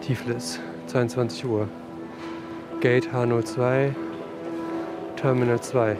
[0.00, 1.68] Tiflis, 22 Uhr.
[2.80, 3.90] Gate H02,
[5.16, 5.96] Terminal 2.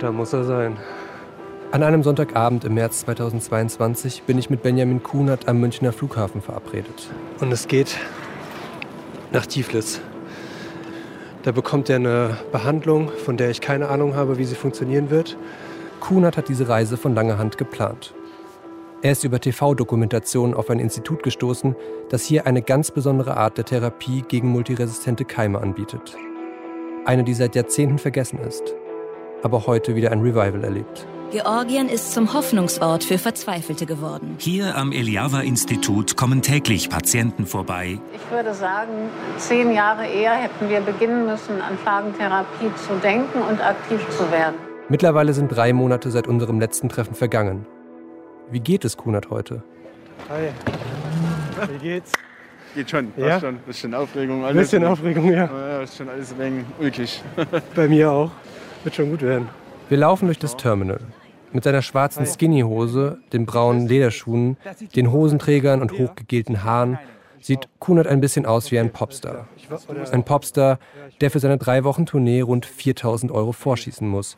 [0.00, 0.76] Da muss er sein.
[1.70, 7.08] An einem Sonntagabend im März 2022 bin ich mit Benjamin Kunert am Münchner Flughafen verabredet.
[7.40, 7.96] Und es geht
[9.30, 10.00] nach Tiflis.
[11.44, 15.36] Da bekommt er eine Behandlung, von der ich keine Ahnung habe, wie sie funktionieren wird.
[16.00, 18.12] Kunert hat diese Reise von langer Hand geplant.
[19.04, 21.74] Er ist über TV-Dokumentation auf ein Institut gestoßen,
[22.08, 26.16] das hier eine ganz besondere Art der Therapie gegen multiresistente Keime anbietet.
[27.04, 28.62] Eine, die seit Jahrzehnten vergessen ist,
[29.42, 31.04] aber heute wieder ein Revival erlebt.
[31.32, 34.36] Georgien ist zum Hoffnungsort für Verzweifelte geworden.
[34.38, 37.98] Hier am Eliava-Institut kommen täglich Patienten vorbei.
[38.14, 43.60] Ich würde sagen, zehn Jahre eher hätten wir beginnen müssen, an Phagentherapie zu denken und
[43.60, 44.56] aktiv zu werden.
[44.88, 47.66] Mittlerweile sind drei Monate seit unserem letzten Treffen vergangen.
[48.52, 49.62] Wie geht es Kunert heute?
[50.28, 50.48] Hi.
[51.72, 52.12] Wie geht's?
[52.74, 53.40] Geht schon, Ja?
[53.40, 53.56] schon.
[53.60, 54.44] Bisschen Aufregung.
[54.44, 55.46] Ein bisschen Aufregung, ja.
[55.50, 57.22] Ja, ist schon alles ein wenig ulkig.
[57.74, 58.30] Bei mir auch.
[58.84, 59.48] Wird schon gut werden.
[59.88, 61.00] Wir laufen durch das Terminal.
[61.52, 64.58] Mit seiner schwarzen Skinnyhose, den braunen Lederschuhen,
[64.96, 66.98] den Hosenträgern und hochgegelten Haaren
[67.40, 69.48] sieht Kunert ein bisschen aus wie ein Popstar.
[70.12, 70.78] Ein Popstar,
[71.22, 74.36] der für seine drei Wochen Tournee rund 4000 Euro vorschießen muss.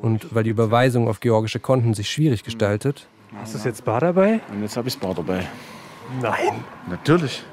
[0.00, 3.06] Und weil die Überweisung auf georgische Konten sich schwierig gestaltet,
[3.38, 4.40] Hast du jetzt Bar dabei?
[4.52, 5.46] Und jetzt habe ich Bar dabei.
[6.20, 6.64] Nein.
[6.88, 7.44] Natürlich.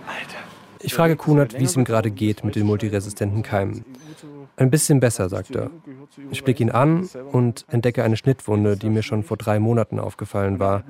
[0.80, 3.86] ich frage Kunert, wie es ihm gerade geht mit den multiresistenten Keimen.
[4.56, 5.70] Ein bisschen besser, sagt er.
[6.32, 10.60] Ich blicke ihn an und entdecke eine Schnittwunde, die mir schon vor drei Monaten aufgefallen
[10.60, 10.84] war,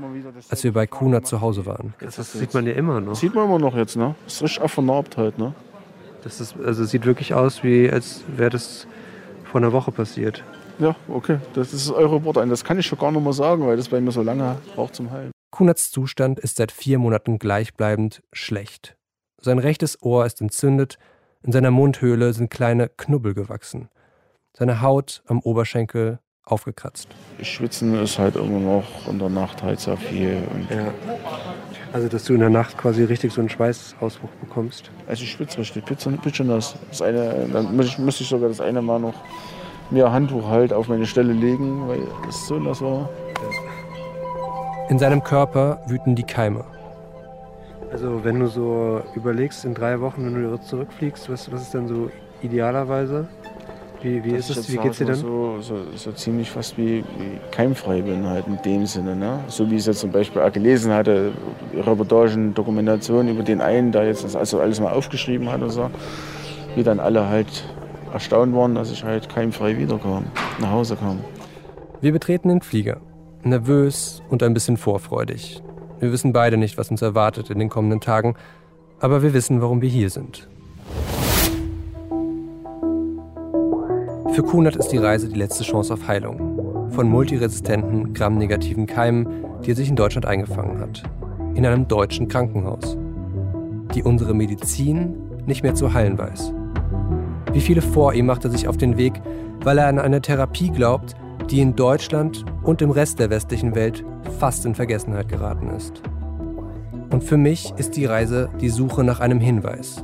[0.49, 1.93] als wir bei Kunert zu Hause waren.
[1.99, 3.15] Das sieht man ja immer noch.
[3.15, 4.15] Sieht man immer noch jetzt, ne?
[4.25, 5.53] Ist richtig vernarbt halt, ne?
[6.23, 8.87] Das ist, also sieht wirklich aus, wie als wäre das
[9.43, 10.43] vor einer Woche passiert.
[10.79, 11.39] Ja, okay.
[11.53, 12.45] Das ist eure Worte.
[12.47, 14.95] Das kann ich schon gar nicht mehr sagen, weil das bei mir so lange braucht
[14.95, 15.31] zum Heilen.
[15.51, 18.95] Kunerts Zustand ist seit vier Monaten gleichbleibend schlecht.
[19.41, 20.97] Sein rechtes Ohr ist entzündet,
[21.43, 23.89] in seiner Mundhöhle sind kleine Knubbel gewachsen.
[24.57, 27.07] Seine Haut am Oberschenkel aufgekratzt.
[27.41, 30.41] Schwitzen ist halt immer noch in der Nacht halt sehr viel.
[30.53, 30.93] Und Ja.
[31.93, 34.91] Also, dass du in der Nacht quasi richtig so einen Schweißausbruch bekommst.
[35.07, 36.75] also ich schwitze richtig, bitte, bitte schon das.
[36.89, 39.15] das eine, dann muss ich, müsste ich sogar das eine Mal noch
[39.91, 43.09] mir ein Handtuch halt auf meine Stelle legen, weil es so nass war.
[44.89, 46.63] In seinem Körper wüten die Keime.
[47.91, 51.87] Also, wenn du so überlegst, in drei Wochen, wenn du zurückfliegst, was, was ist denn
[51.87, 52.09] so
[52.41, 53.27] idealerweise?
[54.01, 54.71] Wie, wie ist es?
[54.71, 55.15] Wie geht's dir dann?
[55.15, 59.15] So, so, so ziemlich fast wie, wie keimfrei bin halt in dem Sinne.
[59.15, 59.39] Ne?
[59.47, 61.31] So wie ich es jetzt zum Beispiel auch gelesen hatte,
[61.73, 65.89] Reportagen, Dokumentationen über den einen, der jetzt das also alles mal aufgeschrieben hat und so,
[66.75, 67.63] wie dann alle halt
[68.13, 70.25] erstaunt waren, dass ich halt keimfrei wiederkam,
[70.59, 71.19] nach Hause kam.
[72.01, 73.01] Wir betreten den Flieger.
[73.43, 75.61] Nervös und ein bisschen vorfreudig.
[75.99, 78.35] Wir wissen beide nicht, was uns erwartet in den kommenden Tagen,
[78.99, 80.47] aber wir wissen, warum wir hier sind.
[84.33, 86.91] Für Kunert ist die Reise die letzte Chance auf Heilung.
[86.91, 89.27] Von multiresistenten, gramnegativen Keimen,
[89.65, 91.03] die er sich in Deutschland eingefangen hat.
[91.55, 92.97] In einem deutschen Krankenhaus.
[93.95, 95.15] Die unsere Medizin
[95.47, 96.53] nicht mehr zu heilen weiß.
[97.53, 99.21] Wie viele vor ihm macht er sich auf den Weg,
[99.63, 101.15] weil er an eine Therapie glaubt,
[101.49, 104.03] die in Deutschland und im Rest der westlichen Welt
[104.39, 106.01] fast in Vergessenheit geraten ist.
[107.11, 110.03] Und für mich ist die Reise die Suche nach einem Hinweis.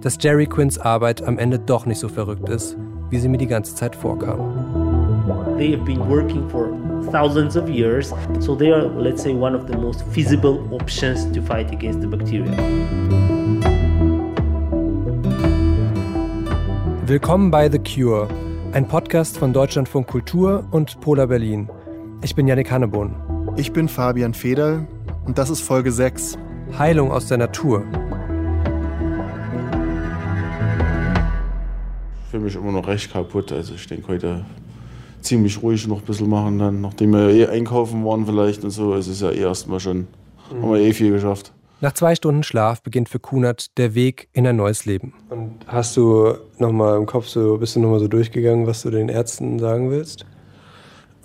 [0.00, 2.76] Dass Jerry Quinns Arbeit am Ende doch nicht so verrückt ist,
[3.10, 4.38] wie sie mir die ganze Zeit vorkam.
[5.56, 6.70] They have been working for
[7.12, 11.40] thousands of years, so they are, let's say, one of the most feasible options to
[11.40, 13.21] fight against the bacteria.
[17.04, 18.28] Willkommen bei The Cure,
[18.70, 21.68] ein Podcast von Deutschlandfunk Kultur und Polar Berlin.
[22.22, 23.16] Ich bin Yannick Hannebohn.
[23.56, 24.86] Ich bin Fabian Federl
[25.26, 26.38] und das ist Folge 6.
[26.78, 27.82] Heilung aus der Natur.
[32.22, 33.50] Ich fühle mich immer noch recht kaputt.
[33.50, 34.44] Also ich denke heute
[35.20, 38.94] ziemlich ruhig noch ein bisschen machen dann, nachdem wir eh einkaufen waren vielleicht und so.
[38.94, 40.06] Es ist ja eh erstmal schon,
[40.50, 41.52] haben wir eh viel geschafft.
[41.82, 45.14] Nach zwei Stunden Schlaf beginnt für Kunert der Weg in ein neues Leben.
[45.30, 49.08] Und hast du nochmal im Kopf so, bist du nochmal so durchgegangen, was du den
[49.08, 50.24] Ärzten sagen willst?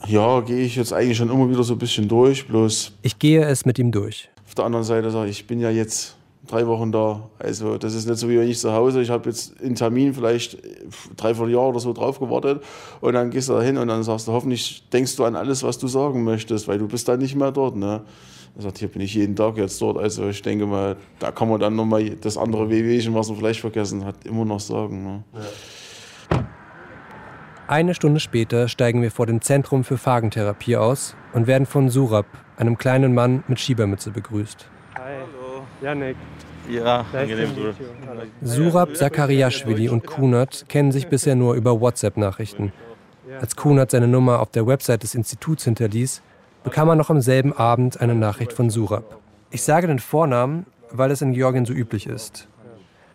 [0.08, 3.46] Ja, gehe ich jetzt eigentlich schon immer wieder so ein bisschen durch, bloß Ich gehe
[3.46, 4.32] es mit ihm durch.
[4.48, 6.16] auf der anderen Seite sage ich, ich bin ja jetzt
[6.48, 7.30] drei Wochen da.
[7.38, 10.16] Also das ist nicht so wie wenn ich zu Hause, ich habe jetzt einen Termin
[10.16, 10.58] vielleicht
[11.18, 12.64] dreiviertel Jahr oder so drauf gewartet
[13.00, 15.62] und dann gehst du da hin und dann sagst du, hoffentlich denkst du an alles,
[15.62, 17.76] was du sagen möchtest, weil du bist dann nicht mehr dort.
[17.76, 18.02] Ne?
[18.56, 19.98] Er sagt, hier bin ich jeden Tag jetzt dort.
[19.98, 23.60] Also ich denke mal, da kann man dann nochmal das andere Wehwehchen, was man vielleicht
[23.60, 25.04] vergessen hat, immer noch sagen.
[25.04, 25.24] Ne?
[27.68, 32.26] Eine Stunde später steigen wir vor dem Zentrum für Phagentherapie aus und werden von Surab,
[32.56, 34.70] einem kleinen Mann mit Schiebermütze, begrüßt.
[34.96, 35.02] Hi.
[35.02, 35.66] Hallo.
[35.82, 36.16] Janik.
[36.70, 37.50] Ja, angenehm.
[38.42, 42.74] Surab Zakariaschwili und Kunert kennen sich bisher nur über WhatsApp-Nachrichten.
[43.40, 46.22] Als Kunert seine Nummer auf der Website des Instituts hinterließ,
[46.64, 49.18] bekam er noch am selben Abend eine Nachricht von Surab.
[49.52, 52.48] Ich sage den Vornamen, weil es in Georgien so üblich ist.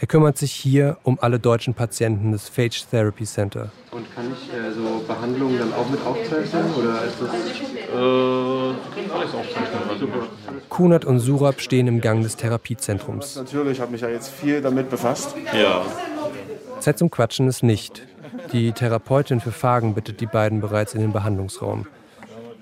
[0.02, 3.70] Er kümmert sich hier um alle deutschen Patienten des Phage Therapy Center.
[3.92, 6.74] Und kann ich äh, so Behandlungen dann auch mit aufzeichnen?
[6.74, 7.30] Oder ist das.
[7.30, 9.88] Äh, alles aufzeichnen.
[9.88, 10.08] Also
[10.68, 13.36] Kunert und Surab stehen im Gang des Therapiezentrums.
[13.36, 15.36] Natürlich, ich habe mich ja jetzt viel damit befasst.
[15.52, 15.82] Ja.
[16.80, 18.02] Zeit zum Quatschen ist nicht.
[18.52, 21.86] Die Therapeutin für Fagen bittet die beiden bereits in den Behandlungsraum.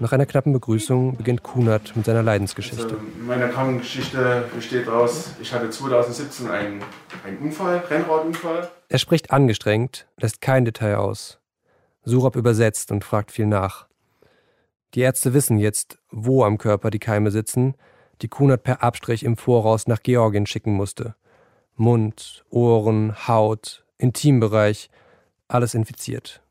[0.00, 2.84] Nach einer knappen Begrüßung beginnt Kunert mit seiner Leidensgeschichte.
[2.84, 6.82] Also meine Krankengeschichte besteht daraus, ich hatte 2017 einen,
[7.22, 8.70] einen Unfall, Rennradunfall.
[8.88, 11.38] Er spricht angestrengt, lässt kein Detail aus.
[12.02, 13.88] Surab übersetzt und fragt viel nach.
[14.94, 17.74] Die Ärzte wissen jetzt, wo am Körper die Keime sitzen,
[18.22, 21.14] die Kunert per Abstrich im Voraus nach Georgien schicken musste.
[21.76, 24.88] Mund, Ohren, Haut, Intimbereich,
[25.46, 26.42] alles infiziert.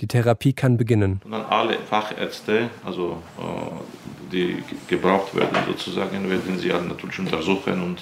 [0.00, 1.20] Die Therapie kann beginnen.
[1.24, 7.82] Und dann alle Fachärzte, also äh, die gebraucht werden sozusagen, werden sie alle natürlich untersuchen
[7.82, 8.00] und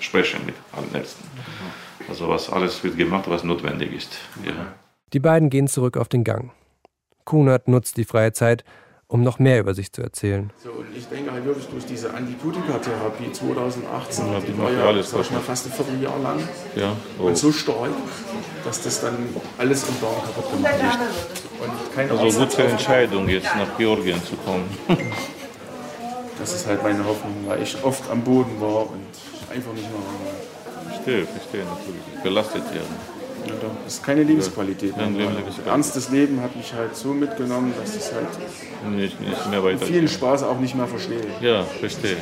[0.00, 1.24] sprechen mit allen Ärzten.
[2.08, 4.18] Also was alles wird gemacht, was notwendig ist.
[4.44, 4.74] Ja.
[5.12, 6.50] Die beiden gehen zurück auf den Gang.
[7.24, 8.64] Kunert nutzt die freie Zeit,
[9.12, 10.50] um noch mehr über sich zu erzählen.
[10.64, 14.86] So, und ich denke halt wirklich durch diese Antibiotikatherapie 2018, Ja, die die war ja
[14.86, 15.46] alles sag ich mal, kaputt.
[15.48, 16.38] fast ein Vierteljahr lang
[16.74, 17.24] Ja, oh.
[17.26, 17.90] und so stark,
[18.64, 19.16] dass das dann
[19.58, 20.98] alles im Darm kaputt gemacht hat.
[21.60, 24.64] Und kein Arzt Also gute Entscheidung, jetzt nach Georgien zu kommen.
[26.38, 29.06] Das ist halt meine Hoffnung, weil ich oft am Boden war und
[29.54, 30.90] einfach nicht mehr war.
[30.92, 32.22] Verstehe, verstehe natürlich.
[32.24, 33.21] Belastet werden.
[33.46, 33.70] Ja, doch.
[33.84, 34.96] Das ist keine Lebensqualität.
[34.96, 35.06] Mehr.
[35.06, 35.66] Lebensqualität.
[35.66, 38.28] Ernstes Leben hat mich halt so mitgenommen, dass ich halt
[38.96, 39.84] Nicht, nicht mehr weiter.
[39.86, 41.24] vielen Spaß auch nicht mehr verstehe.
[41.40, 42.16] Ja, verstehe.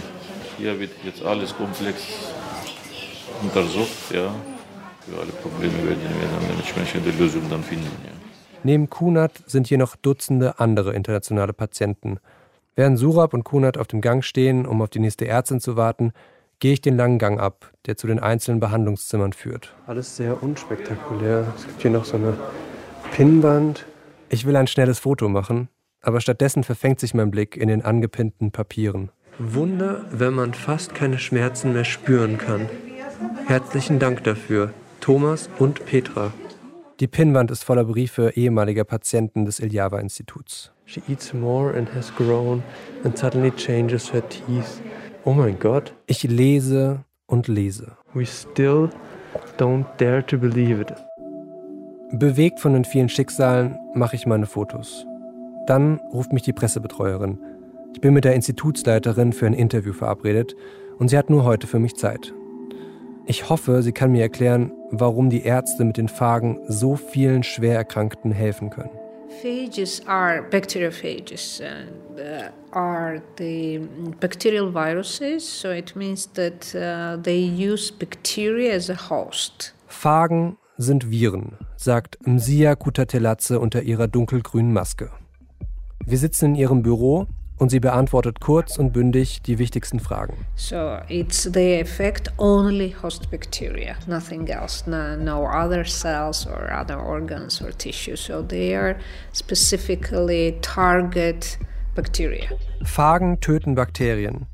[0.58, 2.02] Hier wird jetzt alles komplex
[3.42, 4.34] untersucht, ja.
[5.08, 8.10] Für alle Probleme werden wir dann eine entsprechende Lösung dann finden, ja.
[8.62, 12.18] Neben Kunert sind hier noch Dutzende andere internationale Patienten.
[12.76, 16.12] Während Surab und Kunert auf dem Gang stehen, um auf die nächste Ärztin zu warten,
[16.60, 19.74] gehe ich den langen Gang ab, der zu den einzelnen Behandlungszimmern führt.
[19.86, 21.46] Alles sehr unspektakulär.
[21.56, 22.34] Es gibt hier noch so eine
[23.12, 23.86] Pinnwand.
[24.28, 25.68] Ich will ein schnelles Foto machen,
[26.02, 29.10] aber stattdessen verfängt sich mein Blick in den angepinnten Papieren.
[29.38, 32.68] Wunder, wenn man fast keine Schmerzen mehr spüren kann.
[33.46, 36.32] Herzlichen Dank dafür, Thomas und Petra.
[37.00, 40.70] Die Pinnwand ist voller Briefe ehemaliger Patienten des Iljava-Instituts.
[40.84, 42.62] She eats more and has grown
[43.04, 44.82] and suddenly changes her teeth.
[45.24, 45.94] Oh mein Gott.
[46.06, 47.92] Ich lese und lese.
[48.14, 48.88] We still
[49.58, 50.94] don't dare to believe it.
[52.12, 55.04] Bewegt von den vielen Schicksalen mache ich meine Fotos.
[55.66, 57.38] Dann ruft mich die Pressebetreuerin.
[57.92, 60.56] Ich bin mit der Institutsleiterin für ein Interview verabredet
[60.98, 62.32] und sie hat nur heute für mich Zeit.
[63.26, 67.76] Ich hoffe, sie kann mir erklären, warum die Ärzte mit den Phagen so vielen schwer
[67.76, 68.90] Erkrankten helfen können.
[69.38, 73.78] Phages are bacteriophages and uh, are the
[74.18, 79.72] bacterial viruses, so it means that uh, they use bacteria as a host.
[79.88, 85.10] Phagen sind Viren, sagt Msia Kutatelatze unter ihrer dunkelgrünen Maske.
[86.04, 87.28] Wir sitzen in ihrem Büro
[87.60, 90.34] und sie beantwortet kurz und bündig die wichtigsten Fragen.
[90.56, 96.98] So it's they affect only host bacteria, nothing else, no, no other cells or other
[96.98, 98.24] organs or tissues.
[98.24, 98.96] So they are
[99.34, 101.58] specifically target
[101.94, 102.48] bacteria.
[102.82, 104.46] Phagen töten Bakterien.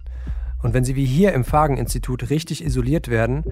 [0.66, 3.44] Und wenn sie wie hier im Phagen-Institut richtig isoliert werden,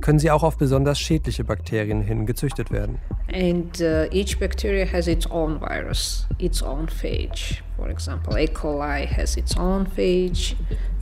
[0.00, 3.00] können sie auch auf besonders schädliche Bakterien hin gezüchtet werden.
[3.26, 7.60] And uh, each bacteria has its own virus, its own phage.
[7.76, 8.46] For example, E.
[8.46, 10.54] coli has its own phage,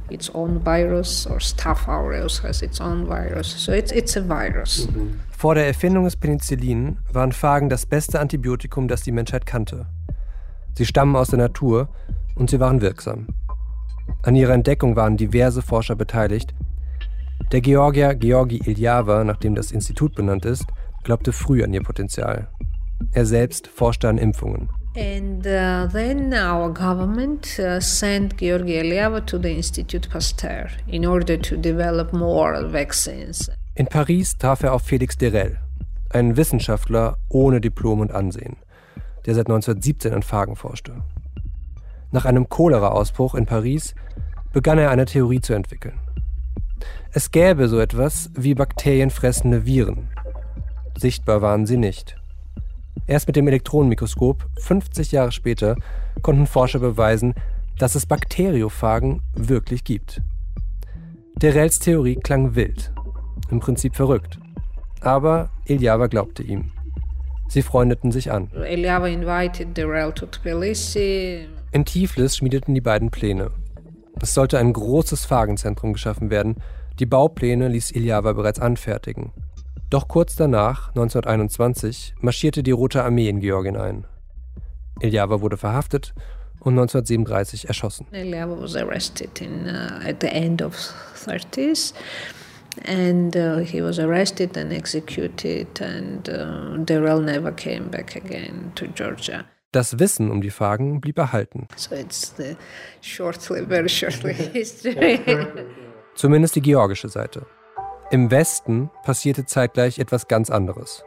[0.08, 3.62] its own virus, or Staph aureus has its own virus.
[3.62, 4.88] So it's, it's a virus.
[5.36, 9.84] Vor der Erfindung des Penicillin waren Phagen das beste Antibiotikum, das die Menschheit kannte.
[10.78, 11.90] Sie stammen aus der Natur
[12.36, 13.26] und sie waren wirksam.
[14.22, 16.54] An ihrer Entdeckung waren diverse Forscher beteiligt.
[17.52, 20.66] Der Georgier Georgi Iljava, nach dem das Institut benannt ist,
[21.04, 22.48] glaubte früh an ihr Potenzial.
[23.12, 24.68] Er selbst forschte an Impfungen.
[24.96, 31.40] And uh, then our government uh, sent Georgi Eliava to the Institut Pasteur in order
[31.40, 33.48] to develop more vaccines.
[33.76, 35.58] In Paris traf er auf Felix Derel,
[36.10, 38.56] einen Wissenschaftler ohne Diplom und Ansehen,
[39.24, 40.96] der seit 1917 an Phagen forschte.
[42.10, 43.94] Nach einem Cholera-Ausbruch in Paris
[44.52, 45.98] begann er eine Theorie zu entwickeln.
[47.12, 50.08] Es gäbe so etwas wie bakterienfressende Viren.
[50.96, 52.16] Sichtbar waren sie nicht.
[53.06, 55.76] Erst mit dem Elektronenmikroskop, 50 Jahre später,
[56.22, 57.34] konnten Forscher beweisen,
[57.78, 60.22] dass es Bakteriophagen wirklich gibt.
[61.36, 62.92] Derels Theorie klang wild,
[63.50, 64.38] Im Prinzip verrückt.
[65.00, 66.72] Aber Iljava glaubte ihm.
[67.48, 68.50] Sie freundeten sich an.
[68.52, 71.46] Eliava invited Derel to Tbilisi.
[71.70, 73.50] In Tiflis schmiedeten die beiden Pläne.
[74.20, 76.56] Es sollte ein großes Fagenzentrum geschaffen werden.
[76.98, 79.32] Die Baupläne ließ Iljava bereits anfertigen.
[79.90, 84.06] Doch kurz danach, 1921, marschierte die Rote Armee in Georgien ein.
[85.00, 86.14] Iljava wurde verhaftet
[86.60, 88.06] und 1937 erschossen.
[88.12, 90.74] Iljava was arrested in, uh, at the end of
[91.14, 91.92] 30s
[92.84, 98.86] and uh, he was arrested and executed and uh, Darrell never came back again to
[98.88, 99.44] Georgia.
[99.72, 101.68] Das Wissen um die Fagen blieb erhalten.
[101.76, 102.56] So it's the
[103.02, 105.20] shortly, very shortly history.
[106.14, 107.44] Zumindest die georgische Seite.
[108.10, 111.04] Im Westen passierte zeitgleich etwas ganz anderes.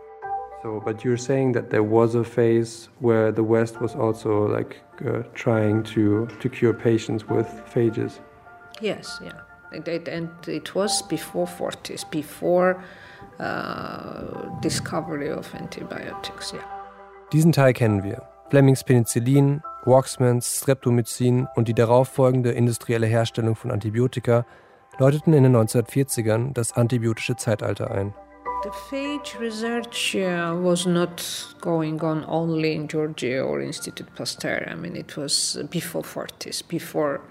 [0.61, 4.75] So, but you're saying that there was a phase where the West was also like
[5.03, 8.21] uh, trying to to cure patients with phages.
[8.79, 9.41] Yes, yeah.
[9.73, 12.83] It, and it was before 40s, before
[13.39, 16.61] uh, discovery of antibiotics, yeah.
[17.33, 18.30] Diesen Teil kennen wir.
[18.51, 24.45] Flemings Penicillin, Walksmans, Streptomycin und die darauffolgende industrielle Herstellung von Antibiotika
[24.99, 28.13] läuteten in den 1940ern das antibiotische Zeitalter ein.
[28.63, 31.23] The phage research uh, was not
[31.61, 34.67] going on only in Georgia or Institute Pasteur.
[34.69, 37.21] I mean, it was before 40s, before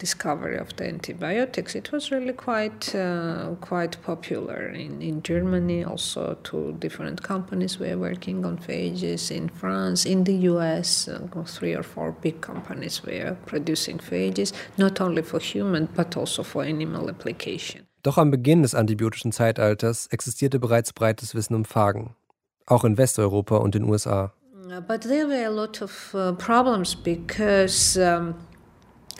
[0.00, 5.84] discovery of the antibiotics, it was really quite uh, quite popular in, in Germany.
[5.84, 11.06] Also, two different companies were working on phages in France, in the U.S.
[11.06, 16.42] Uh, three or four big companies were producing phages, not only for human but also
[16.42, 17.86] for animal application.
[18.02, 22.16] Doch am Beginn des antibiotischen Zeitalters existierte bereits breites Wissen um Phagen,
[22.66, 24.32] auch in Westeuropa und den USA.
[24.86, 27.98] But there were a lot of uh, problems because.
[27.98, 28.34] Um,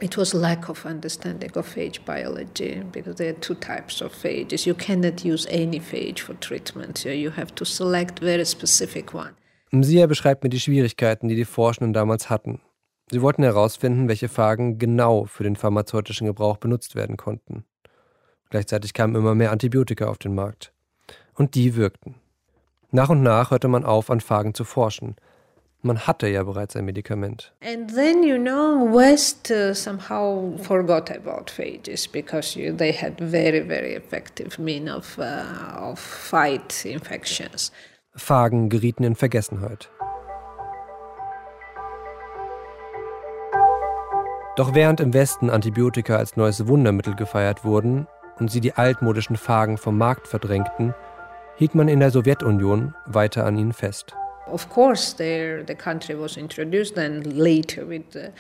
[0.02, 4.66] it was lack of understanding of phage biology because there are two types of phages.
[4.66, 9.34] You cannot use any phage for treatment, so you have to select very specific one.
[9.72, 12.60] Msia beschreibt mir die Schwierigkeiten, die die Forschenden damals hatten.
[13.10, 17.64] Sie wollten herausfinden, welche Phagen genau für den pharmazeutischen Gebrauch benutzt werden konnten.
[18.50, 20.72] Gleichzeitig kamen immer mehr Antibiotika auf den Markt.
[21.34, 22.16] Und die wirkten.
[22.90, 25.16] Nach und nach hörte man auf, an Phagen zu forschen–
[25.82, 27.52] man hatte ja bereits ein Medikament.
[27.62, 33.60] And then you know West uh, somehow forgot about phages because you, they had very
[33.60, 35.44] very effective mean of uh,
[35.78, 37.72] of fight infections.
[38.14, 39.88] Phagen gerieten in Vergessenheit.
[44.56, 48.06] Doch während im Westen Antibiotika als neues Wundermittel gefeiert wurden
[48.38, 50.94] und sie die altmodischen Phagen vom Markt verdrängten,
[51.56, 54.14] hielt man in der Sowjetunion weiter an ihnen fest.
[54.52, 58.30] Of course, there, the country was introduced then later with uh,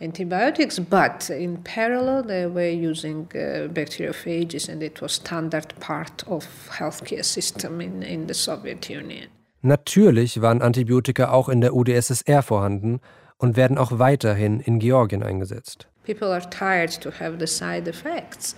[0.00, 6.46] antibiotics, but in parallel they were using uh, bacteriophages, and it was standard part of
[6.78, 9.28] healthcare system in, in the Soviet Union.
[9.62, 13.00] Natürlich waren Antibiotika auch in der UdSSR vorhanden
[13.38, 15.88] und werden auch weiterhin in Georgien eingesetzt.
[16.04, 18.56] People are tired to have the side effects.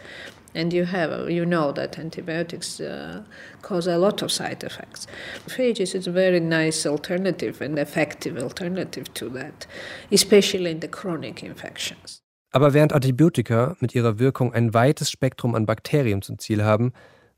[0.55, 3.23] And you have, you know that antibiotics uh,
[3.63, 5.07] cause a lot of side effects.
[5.47, 9.67] Phages is a very nice alternative and effective alternative to that,
[10.11, 12.21] especially in the chronic infections.
[12.53, 16.93] Aber während Antibiotika mit ihrer Wirkung ein weites Spektrum an Bakterien zum Ziel haben,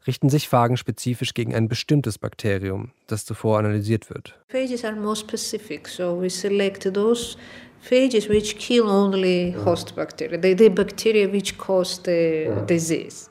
[0.06, 4.40] richten sich Phagen spezifisch gegen ein bestimmtes Bakterium, das zuvor analysiert wird.
[4.48, 7.36] Phages are more specific, so we select those
[7.82, 12.60] phages which kill only host bacteria, the, the bacteria which cause the ja.
[12.66, 13.28] disease.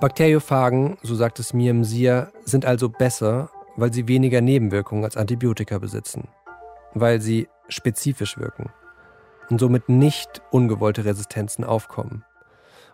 [0.00, 5.78] Bakteriophagen, so sagt es Miem Sia, sind also besser, weil sie weniger Nebenwirkungen als Antibiotika
[5.78, 6.28] besitzen,
[6.94, 8.70] weil sie spezifisch wirken
[9.50, 12.24] und somit nicht ungewollte Resistenzen aufkommen.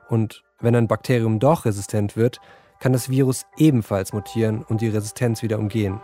[0.08, 2.40] Und wenn ein Bakterium doch resistent wird,
[2.78, 6.00] kann das Virus ebenfalls mutieren und die Resistenz wieder umgehen.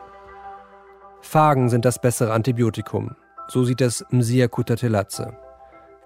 [1.21, 3.17] Phagen sind das bessere Antibiotikum,
[3.51, 5.37] so sieht es Msia Kutatelatze.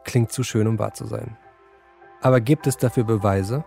[0.04, 1.36] Klingt zu schön, um wahr zu sein.
[2.22, 3.64] Aber gibt es dafür Beweise?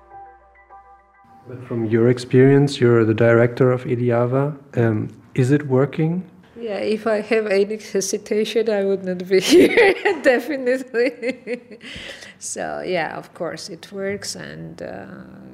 [1.48, 4.56] But from your experience, you're the director of Eliava.
[4.76, 6.24] Um, is it working?
[6.60, 11.80] Yeah, if I have any hesitation, I would not be here, definitely.
[12.40, 15.06] so, yeah, of course, it works, and uh,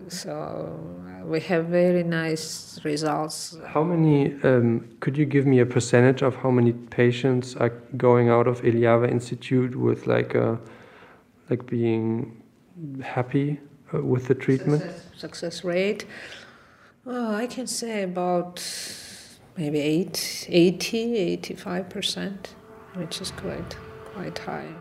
[0.08, 0.80] so
[1.26, 3.58] we have very nice results.
[3.68, 8.30] How many, um, could you give me a percentage of how many patients are going
[8.30, 10.58] out of Eliava Institute with like, a,
[11.50, 12.42] like being
[13.04, 13.60] happy
[13.94, 14.82] uh, with the treatment?
[14.82, 16.06] Success, success rate?
[17.06, 18.62] Oh, I can say about
[19.56, 22.32] maybe 8, 80, 85%,
[22.96, 23.78] which is quite,
[24.14, 24.74] quite high.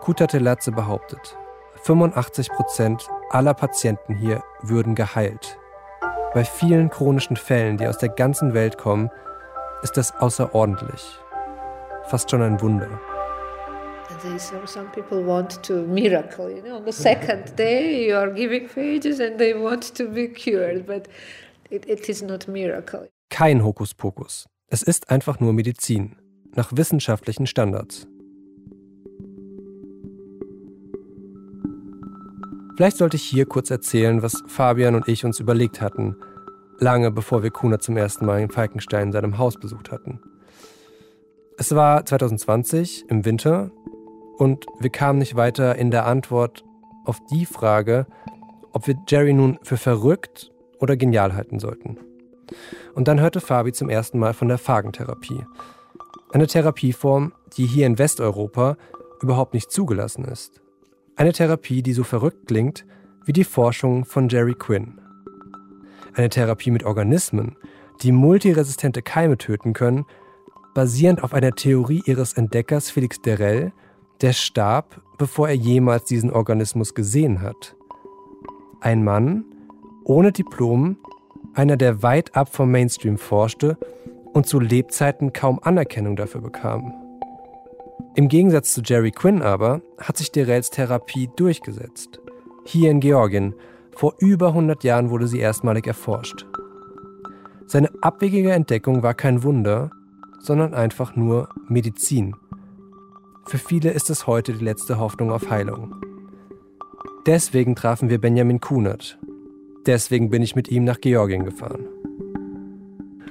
[0.00, 1.36] Kutatelatze behauptet,
[1.84, 5.58] 85% aller Patienten hier würden geheilt.
[6.34, 9.10] Bei vielen chronischen Fällen, die aus der ganzen Welt kommen,
[9.82, 11.18] ist das außerordentlich.
[12.06, 12.88] Fast schon ein Wunder.
[14.66, 16.76] Some people want to miracle, you know.
[16.76, 21.08] On the second day, you are giving phages and they want to be cured, but
[21.70, 23.08] it, it is not miracle.
[23.34, 24.48] Kein Hokuspokus.
[24.68, 26.14] Es ist einfach nur Medizin
[26.54, 28.06] nach wissenschaftlichen Standards.
[32.76, 36.14] Vielleicht sollte ich hier kurz erzählen, was Fabian und ich uns überlegt hatten,
[36.78, 40.20] lange bevor wir Kuna zum ersten Mal in Falkenstein in seinem Haus besucht hatten.
[41.58, 43.72] Es war 2020 im Winter
[44.38, 46.62] und wir kamen nicht weiter in der Antwort
[47.04, 48.06] auf die Frage,
[48.72, 51.98] ob wir Jerry nun für verrückt oder genial halten sollten.
[52.94, 55.44] Und dann hörte Fabi zum ersten Mal von der Phagentherapie.
[56.32, 58.76] Eine Therapieform, die hier in Westeuropa
[59.20, 60.60] überhaupt nicht zugelassen ist.
[61.16, 62.84] Eine Therapie, die so verrückt klingt
[63.24, 65.00] wie die Forschung von Jerry Quinn.
[66.14, 67.56] Eine Therapie mit Organismen,
[68.02, 70.04] die multiresistente Keime töten können,
[70.74, 73.72] basierend auf einer Theorie ihres Entdeckers Felix Derell,
[74.20, 77.76] der starb, bevor er jemals diesen Organismus gesehen hat.
[78.80, 79.44] Ein Mann
[80.04, 80.98] ohne Diplom,
[81.54, 83.78] einer, der weit ab vom Mainstream forschte
[84.32, 86.92] und zu Lebzeiten kaum Anerkennung dafür bekam.
[88.16, 92.20] Im Gegensatz zu Jerry Quinn aber hat sich Derells Therapie durchgesetzt.
[92.64, 93.54] Hier in Georgien,
[93.96, 96.46] vor über 100 Jahren wurde sie erstmalig erforscht.
[97.66, 99.90] Seine abwegige Entdeckung war kein Wunder,
[100.40, 102.34] sondern einfach nur Medizin.
[103.46, 105.94] Für viele ist es heute die letzte Hoffnung auf Heilung.
[107.26, 109.18] Deswegen trafen wir Benjamin Kunert.
[109.86, 111.86] Deswegen bin ich mit ihm nach Georgien gefahren.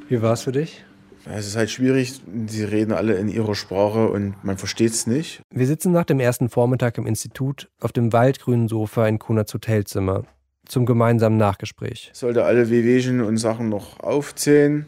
[0.07, 0.83] Wie war es für dich?
[1.25, 5.41] Es ist halt schwierig, sie reden alle in ihrer Sprache und man versteht es nicht.
[5.51, 10.25] Wir sitzen nach dem ersten Vormittag im Institut auf dem waldgrünen Sofa in Kunats Hotelzimmer
[10.65, 12.12] zum gemeinsamen Nachgespräch.
[12.13, 14.86] Ich sollte alle Wehwehchen und Sachen noch aufzählen.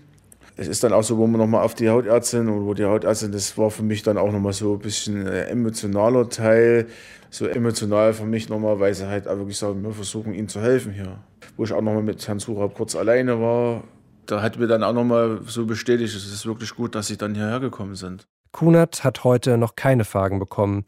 [0.58, 3.32] Es ist dann auch so, wo man nochmal auf die Hautärztin und wo die Hautärztin,
[3.32, 6.88] das war für mich dann auch nochmal so ein bisschen ein emotionaler Teil.
[7.30, 10.62] So emotional für mich nochmal, weil sie halt auch wirklich sagen, wir versuchen ihnen zu
[10.62, 11.20] helfen hier.
[11.58, 13.84] Wo ich auch nochmal mit Herrn Surab kurz alleine war,
[14.26, 17.36] da hat mir dann auch nochmal so bestätigt, es ist wirklich gut, dass sie dann
[17.36, 18.28] hierher gekommen sind.
[18.52, 20.86] Kunert hat heute noch keine Fragen bekommen.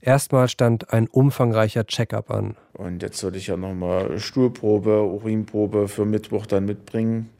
[0.00, 2.56] Erstmal stand ein umfangreicher Check-up an.
[2.72, 7.30] Und jetzt sollte ich ja nochmal Stuhlprobe, Urinprobe für Mittwoch dann mitbringen.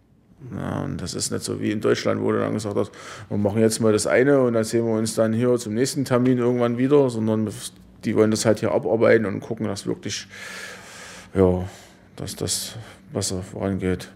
[0.56, 2.92] Ja, und das ist nicht so wie in Deutschland, wo du dann gesagt hast,
[3.28, 6.04] wir machen jetzt mal das eine und dann sehen wir uns dann hier zum nächsten
[6.04, 7.48] Termin irgendwann wieder, sondern
[8.04, 10.26] die wollen das halt hier abarbeiten und gucken, dass wirklich,
[11.34, 11.64] ja,
[12.16, 12.76] dass das
[13.12, 14.10] besser vorangeht.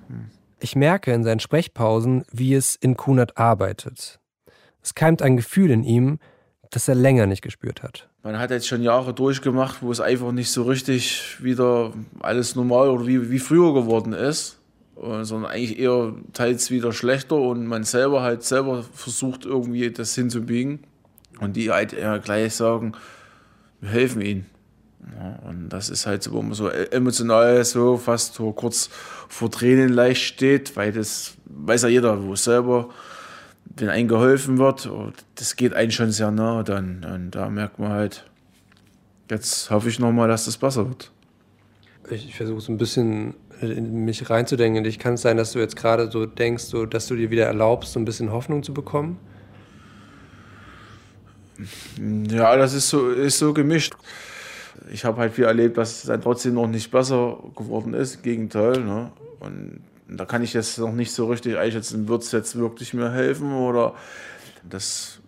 [0.60, 4.20] Ich merke in seinen Sprechpausen, wie es in Kunert arbeitet.
[4.82, 6.18] Es keimt ein Gefühl in ihm,
[6.70, 8.08] das er länger nicht gespürt hat.
[8.22, 12.88] Man hat jetzt schon Jahre durchgemacht, wo es einfach nicht so richtig wieder alles normal
[12.88, 14.58] oder wie, wie früher geworden ist,
[14.96, 20.80] sondern eigentlich eher teils wieder schlechter und man selber halt selber versucht irgendwie das hinzubiegen
[21.40, 22.92] und die halt eher gleich sagen,
[23.80, 24.46] wir helfen ihnen.
[25.14, 28.90] Ja, und das ist halt so, wo man so emotional so fast so kurz
[29.28, 32.90] vor Tränen leicht steht, weil das weiß ja jeder, wo selber,
[33.76, 37.04] wenn einem geholfen wird, oh, das geht einem schon sehr nah dann.
[37.04, 38.24] Und da merkt man halt,
[39.30, 41.12] jetzt hoffe ich nochmal, dass das besser wird.
[42.10, 44.84] Ich, ich versuche so ein bisschen in mich reinzudenken.
[44.84, 47.46] Ich kann es sein, dass du jetzt gerade so denkst, so, dass du dir wieder
[47.46, 49.18] erlaubst, so ein bisschen Hoffnung zu bekommen?
[52.28, 53.94] Ja, das ist so, ist so gemischt
[54.92, 58.16] ich habe halt viel erlebt, dass es dann trotzdem noch nicht besser geworden ist.
[58.16, 58.80] Im Gegenteil.
[58.80, 59.10] Ne?
[59.40, 63.10] Und da kann ich jetzt noch nicht so richtig einschätzen, wird es jetzt wirklich mir
[63.10, 63.94] helfen oder
[64.68, 65.18] das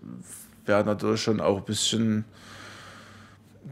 [0.67, 2.25] wäre natürlich schon auch ein bisschen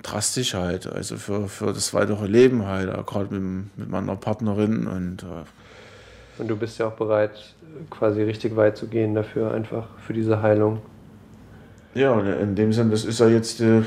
[0.02, 5.22] drastisch halt, also für, für das weitere Leben halt, gerade mit, mit meiner Partnerin und
[5.22, 5.44] äh
[6.38, 7.54] und du bist ja auch bereit,
[7.88, 10.82] quasi richtig weit zu gehen dafür, einfach für diese Heilung.
[11.94, 13.82] Ja, in dem Sinne, das ist ja jetzt, äh,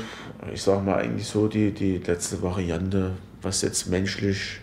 [0.52, 4.60] ich sag mal, eigentlich so die, die letzte Variante, was jetzt menschlich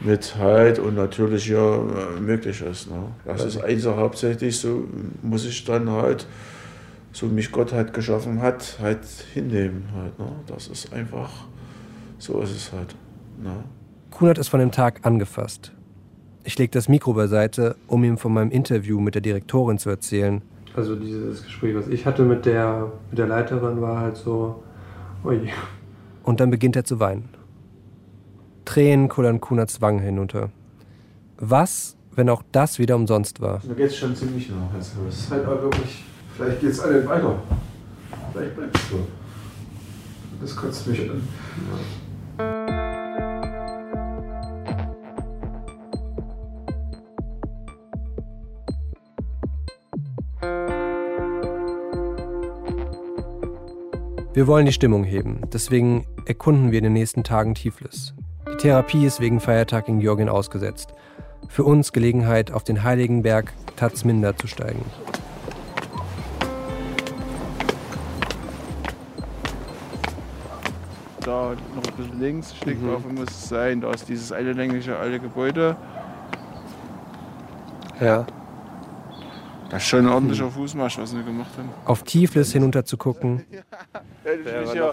[0.00, 1.78] mit halt und natürlich ja
[2.20, 2.90] möglich ist.
[2.90, 3.08] Ne?
[3.24, 4.84] Das ist einfach hauptsächlich so,
[5.22, 6.26] muss ich dann halt,
[7.12, 9.84] so mich Gott halt geschaffen hat, halt hinnehmen.
[9.94, 10.32] Halt, ne?
[10.46, 11.30] Das ist einfach,
[12.18, 12.94] so ist es halt.
[13.42, 13.64] Ne?
[14.10, 15.72] Kunert ist von dem Tag angefasst.
[16.44, 20.42] Ich lege das Mikro beiseite, um ihm von meinem Interview mit der Direktorin zu erzählen
[20.74, 24.62] also dieses Gespräch, was ich hatte mit der, mit der Leiterin, war halt so.
[26.22, 27.28] Und dann beginnt er zu weinen.
[28.64, 30.50] Tränen kullern Kunats Wangen hinunter.
[31.38, 33.60] Was, wenn auch das wieder umsonst war?
[33.66, 34.72] Da geht es schon ziemlich nach.
[34.74, 36.04] Also es ist halt auch wirklich,
[36.36, 37.34] vielleicht geht es alle weiter.
[38.32, 39.06] Vielleicht bleibt es so.
[40.40, 41.22] Das kotzt mich an.
[42.38, 42.81] Ja.
[54.34, 58.14] Wir wollen die Stimmung heben, deswegen erkunden wir in den nächsten Tagen Tiflis.
[58.50, 60.94] Die Therapie ist wegen Feiertag in Georgien ausgesetzt.
[61.48, 64.82] Für uns Gelegenheit, auf den heiligen Berg Tazminda zu steigen.
[71.20, 73.18] Da noch ein bisschen links, Schlickwaffen mhm.
[73.18, 73.82] muss es sein.
[73.82, 75.76] Da ist dieses eine längliche alte Gebäude.
[78.00, 78.24] Ja.
[79.72, 81.70] Das ist schon ein ordentlicher Fußmarsch, was wir gemacht haben.
[81.86, 83.42] Auf Tiflis hinunter zu gucken.
[84.74, 84.92] ja.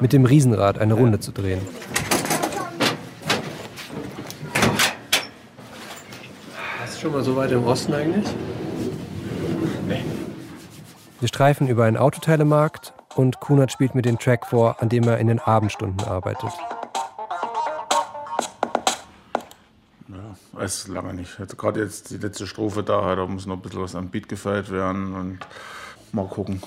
[0.00, 1.60] Mit dem Riesenrad eine Runde zu drehen.
[6.80, 8.26] Hast du schon mal so weit im Osten eigentlich?
[9.88, 10.04] Nee.
[11.18, 15.18] Wir streifen über einen Autoteilemarkt und Kunert spielt mir den Track vor, an dem er
[15.18, 16.52] in den Abendstunden arbeitet.
[20.54, 21.38] Weiß lange nicht.
[21.38, 24.28] Jetzt, Gerade jetzt die letzte Strophe da, da muss noch ein bisschen was am Beat
[24.28, 25.38] gefeiert werden und
[26.12, 26.62] mal gucken.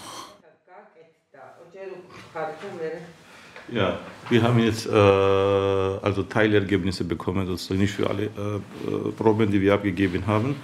[3.70, 9.52] Ja, wir haben jetzt äh, also Teilergebnisse bekommen, das ist nicht für alle äh, Proben,
[9.52, 10.56] die wir abgegeben haben,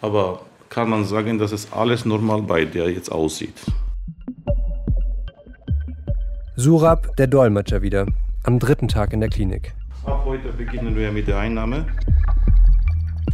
[0.00, 3.54] aber kann man sagen, dass es alles normal bei der jetzt aussieht.
[6.56, 8.06] Surab, der Dolmetscher wieder,
[8.42, 9.74] am dritten Tag in der Klinik.
[10.04, 11.86] Ab heute beginnen wir mit der Einnahme.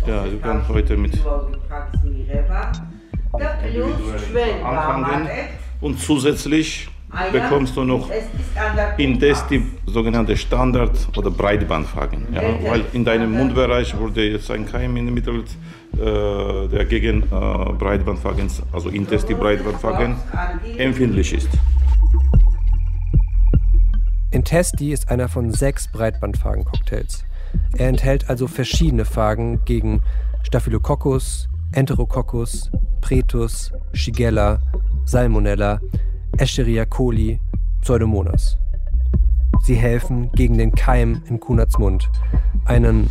[0.07, 1.19] Ja, wir können heute mit
[4.65, 5.29] anfangen
[5.81, 6.89] und zusätzlich
[7.33, 8.11] bekommst du noch
[8.97, 12.27] indes die sogenannte Standard- oder Breitbandfragen.
[12.35, 15.49] Ja, weil in deinem Mundbereich wurde jetzt ein Keim ermittelt,
[15.95, 17.27] äh, der gegen äh,
[17.79, 20.17] Breitbandfragen, also indes die Breitbandfragen,
[20.77, 21.51] empfindlich ist.
[24.33, 27.25] Intesti ist einer von sechs Breitbandphagen-Cocktails.
[27.77, 30.01] Er enthält also verschiedene Phagen gegen
[30.43, 34.61] Staphylococcus, Enterococcus, Pretus, Shigella,
[35.05, 35.81] Salmonella,
[36.39, 37.41] Escherichia coli,
[37.81, 38.57] Pseudomonas.
[39.63, 42.09] Sie helfen gegen den Keim in Kunats Mund,
[42.65, 43.11] einen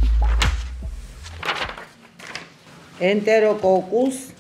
[3.00, 4.34] Enterococcus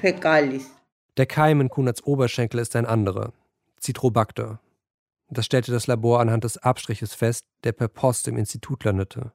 [0.00, 0.70] fecalis.
[1.16, 3.32] Der Keim in Kunats Oberschenkel ist ein anderer,
[3.80, 4.61] Citrobacter.
[5.32, 9.32] Das stellte das Labor anhand des Abstriches fest, der per Post im Institut landete.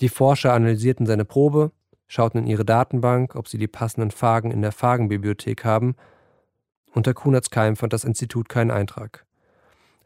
[0.00, 1.72] Die Forscher analysierten seine Probe,
[2.06, 5.96] schauten in ihre Datenbank, ob sie die passenden Phagen in der Phagenbibliothek haben
[6.94, 9.26] unter Kunats Keim fand das Institut keinen Eintrag.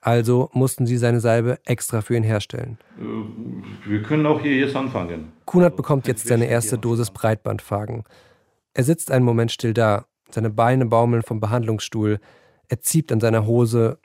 [0.01, 2.79] Also mussten sie seine Salbe extra für ihn herstellen.
[2.99, 5.33] Äh, wir können auch hier jetzt anfangen.
[5.45, 8.05] Kunat bekommt jetzt seine erste Dosis Breitbandphagen.
[8.75, 12.21] Er sitzt einen Moment still da, seine Beine baumeln vom Behandlungsstuhl,
[12.69, 13.99] er zieht an seiner Hose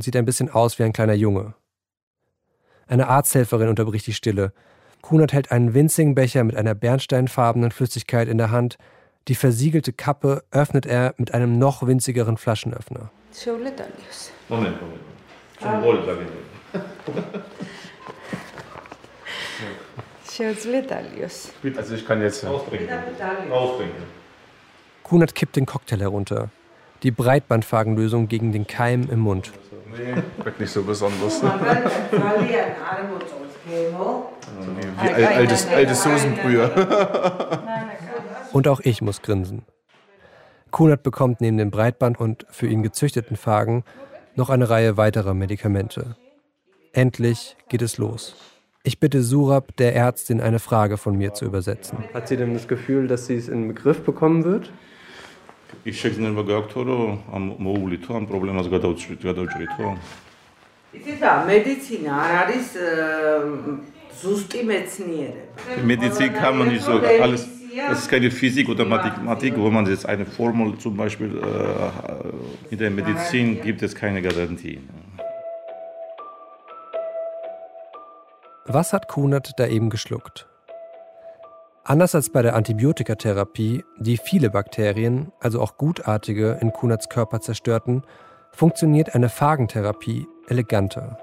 [0.00, 1.52] und sieht ein bisschen aus wie ein kleiner Junge.
[2.86, 4.54] Eine Arzthelferin unterbricht die Stille.
[5.02, 8.78] Kunat hält einen winzigen Becher mit einer bernsteinfarbenen Flüssigkeit in der Hand
[9.28, 13.10] die versiegelte Kappe öffnet er mit einem noch winzigeren Flaschenöffner.
[14.48, 15.00] Moment, Moment.
[15.60, 16.20] Zum Wohl, sage
[21.62, 21.76] ich.
[21.76, 22.88] Also ich kann jetzt austrinken.
[25.02, 26.48] Kunert kippt den Cocktail herunter.
[27.02, 29.52] Die Breitbandfagenlösung gegen den Keim im Mund.
[29.96, 31.42] Nee, wirkt nicht so besonders.
[31.42, 31.52] Ne?
[35.02, 36.70] wie altes, altes Soßenbrühe.
[38.52, 39.62] Und auch ich muss grinsen.
[40.70, 43.84] Kunert bekommt neben dem Breitband und für ihn gezüchteten Phagen
[44.36, 46.16] noch eine Reihe weiterer Medikamente.
[46.92, 48.36] Endlich geht es los.
[48.82, 51.98] Ich bitte Surab, der Ärztin, eine Frage von mir zu übersetzen.
[52.14, 54.72] Hat sie denn das Gefühl, dass sie es in den Begriff bekommen wird?
[55.83, 59.97] Ich schicke den Bagaktor am Moulito, am Problem als Gadauchito.
[61.45, 62.69] Medizin, არის
[64.21, 65.83] ზუსტი მეცნიერება.
[65.91, 66.93] Medizin kann man nicht so
[67.25, 67.43] alles
[67.89, 72.77] das ist keine Physik oder Mathematik, wo man jetzt eine Formel zum Beispiel äh, in
[72.77, 74.79] der Medizin gibt es keine Garantie.
[78.65, 80.47] Was hat Kunert da eben geschluckt?
[81.82, 88.02] Anders als bei der Antibiotikatherapie, die viele Bakterien, also auch gutartige, in Kunerts Körper zerstörten,
[88.52, 91.18] funktioniert eine Phagentherapie eleganter.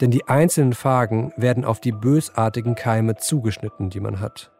[0.00, 4.50] Denn die einzelnen Phagen werden auf die bösartigen Keime zugeschnitten, die man hat.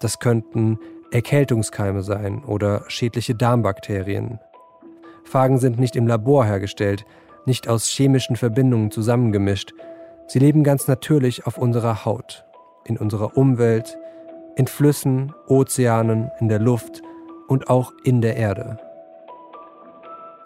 [0.00, 0.78] Das könnten
[1.10, 4.38] Erkältungskeime sein oder schädliche Darmbakterien.
[5.24, 7.04] Phagen sind nicht im Labor hergestellt,
[7.44, 9.74] nicht aus chemischen Verbindungen zusammengemischt.
[10.28, 12.44] Sie leben ganz natürlich auf unserer Haut,
[12.84, 13.98] in unserer Umwelt,
[14.56, 17.02] in Flüssen, Ozeanen, in der Luft
[17.48, 18.78] und auch in der Erde.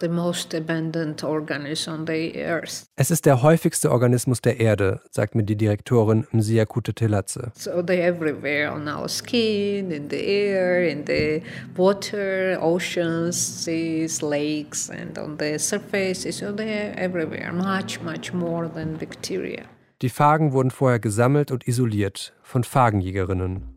[0.04, 2.86] the most abandoned organism on the earth.
[2.96, 7.52] Es ist der häufigste Organismus der Erde, sagt mir die Direktorin Msiakute Telatze.
[7.54, 11.42] So they're everywhere on our skin, in the air, in the
[11.76, 16.30] water, oceans, seas, lakes, and on the surface.
[16.30, 19.62] So they're everywhere, much, much more than bacteria.
[20.02, 23.73] Die Phagen wurden vorher gesammelt und isoliert von Phagenjägerinnen.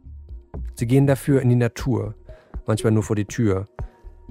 [0.76, 2.16] Sie gehen dafür in die Natur,
[2.66, 3.68] manchmal nur vor die Tür,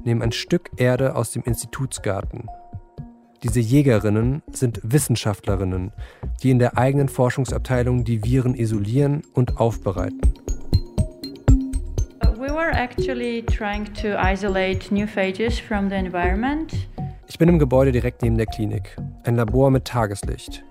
[0.05, 2.49] nehmen ein Stück Erde aus dem Institutsgarten.
[3.43, 5.93] Diese Jägerinnen sind Wissenschaftlerinnen,
[6.43, 10.21] die in der eigenen Forschungsabteilung die Viren isolieren und aufbereiten.
[12.39, 16.89] We were actually trying to isolate new phages from the environment.
[17.29, 20.65] Ich bin im Gebäude direkt neben der Klinik, ein Labor mit Tageslicht.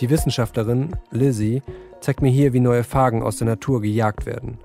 [0.00, 1.62] Die Wissenschaftlerin Lizzie
[2.00, 4.58] zeigt mir hier, wie neue Phagen aus der Natur gejagt werden.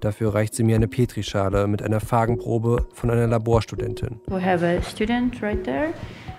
[0.00, 4.20] Dafür reicht sie mir eine Petrischale mit einer Phagenprobe von einer Laborstudentin.
[4.28, 5.94] We have a student right there.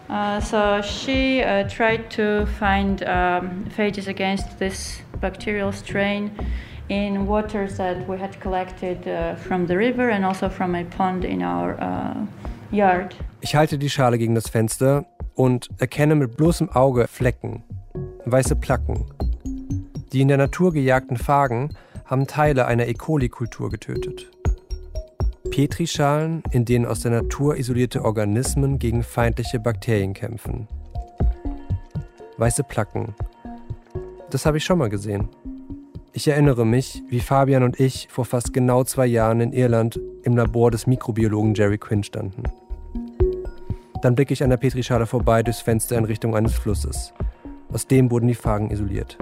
[0.10, 6.32] Uh, so she uh, tried to find um, phages against this bacterial strain
[6.88, 11.26] in waters that we had collected uh, from the river and also from a pond
[11.26, 12.26] in our uh,
[12.72, 13.16] yard.
[13.42, 17.64] Ich halte die Schale gegen das Fenster und erkenne mit bloßem Auge Flecken,
[18.26, 19.06] weiße Placken.
[20.14, 21.76] Die in der Natur gejagten Phagen
[22.08, 22.94] haben Teile einer E.
[22.94, 24.32] coli-Kultur getötet.
[25.52, 30.68] Petrischalen, in denen aus der Natur isolierte Organismen gegen feindliche Bakterien kämpfen.
[32.38, 33.14] Weiße Placken.
[34.30, 35.30] Das habe ich schon mal gesehen.
[36.14, 40.36] Ich erinnere mich, wie Fabian und ich vor fast genau zwei Jahren in Irland im
[40.36, 42.44] Labor des Mikrobiologen Jerry Quinn standen.
[44.02, 47.14] Dann blicke ich an der Petrischale vorbei durchs Fenster in Richtung eines Flusses.
[47.72, 49.18] Aus dem wurden die Phagen isoliert.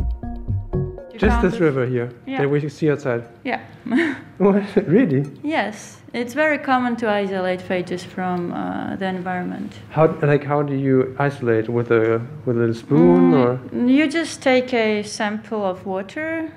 [1.17, 2.39] Just this river here Yeah.
[2.39, 3.23] that we see outside.
[3.43, 3.61] Yeah.
[4.37, 4.63] What?
[4.87, 5.23] really?
[5.43, 9.71] yes, it's very common to isolate phages from uh, the environment.
[9.91, 13.59] How like how do you isolate with a with a little spoon or?
[13.73, 16.51] You just take a sample of water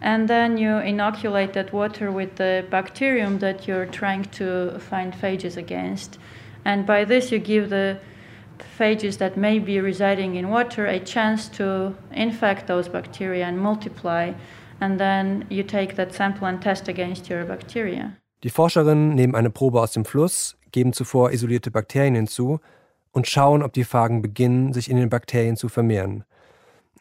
[0.00, 5.56] and then you inoculate that water with the bacterium that you're trying to find phages
[5.56, 6.18] against.
[6.64, 7.98] And by this, you give the
[8.78, 14.32] phages that may be residing in water a chance to infect those bacteria and multiply.
[14.80, 18.16] And then you take that sample and test against your bacteria.
[18.42, 22.58] Die Forscherinnen nehmen eine Probe aus dem Fluss, geben zuvor isolierte Bakterien hinzu
[23.12, 26.24] und schauen, ob die Phagen beginnen, sich in den Bakterien zu vermehren.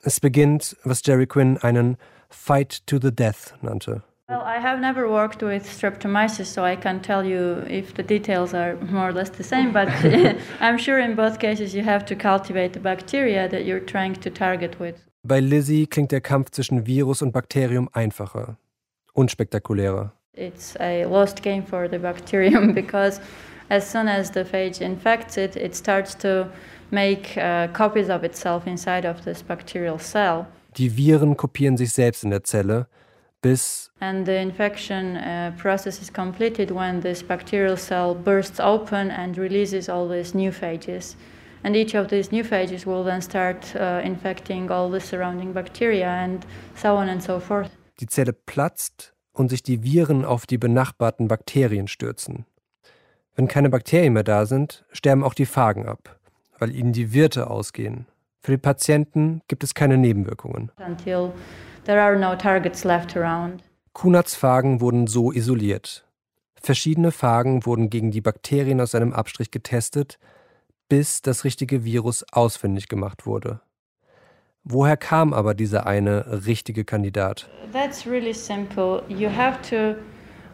[0.03, 1.97] Es beginnt, was Jerry Quinn einen
[2.29, 4.03] Fight to the Death nannte.
[4.31, 8.53] Well, I have never worked with streptomyces, so I can't tell you if the details
[8.53, 9.89] are more or less the same, but
[10.61, 14.29] I'm sure in both cases you have to cultivate the bacteria that you're trying to
[14.29, 14.95] target with.
[15.23, 18.55] Bei Lizzie klingt der Kampf zwischen Virus und Bakterium einfacher,
[19.13, 20.13] unspektakulärer.
[20.33, 23.19] It's a lost game for the bacterium because
[23.69, 26.47] as soon as the phage infects it, it starts to
[26.89, 30.45] make uh, copies of itself inside of this bacterial cell.
[30.77, 32.87] Die Viren kopieren sich selbst in der Zelle,
[33.41, 39.37] bis And the infection uh, process is completed when this bacterial cell bursts open and
[39.37, 41.15] releases all these new phages.
[41.63, 46.07] And each of these new phages will then start uh, infecting all the surrounding bacteria
[46.07, 46.43] and
[46.75, 47.69] so on and so forth.
[48.01, 52.45] die Zelle platzt und sich die Viren auf die benachbarten Bakterien stürzen.
[53.35, 56.19] Wenn keine Bakterien mehr da sind, sterben auch die Phagen ab,
[56.59, 58.07] weil ihnen die Wirte ausgehen.
[58.41, 60.71] Für die Patienten gibt es keine Nebenwirkungen.
[60.85, 61.31] Until
[61.85, 63.61] there are no targets left around.
[63.93, 66.05] Kunats Phagen wurden so isoliert.
[66.55, 70.17] Verschiedene Phagen wurden gegen die Bakterien aus einem Abstrich getestet,
[70.89, 73.61] bis das richtige Virus ausfindig gemacht wurde.
[74.63, 77.49] Woher kam aber dieser eine richtige Kandidat?
[77.73, 79.03] That's really simple.
[79.09, 79.95] You have to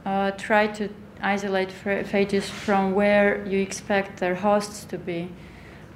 [0.09, 0.85] uh, try to
[1.21, 5.27] isolate ph- phages from where you expect their hosts to be.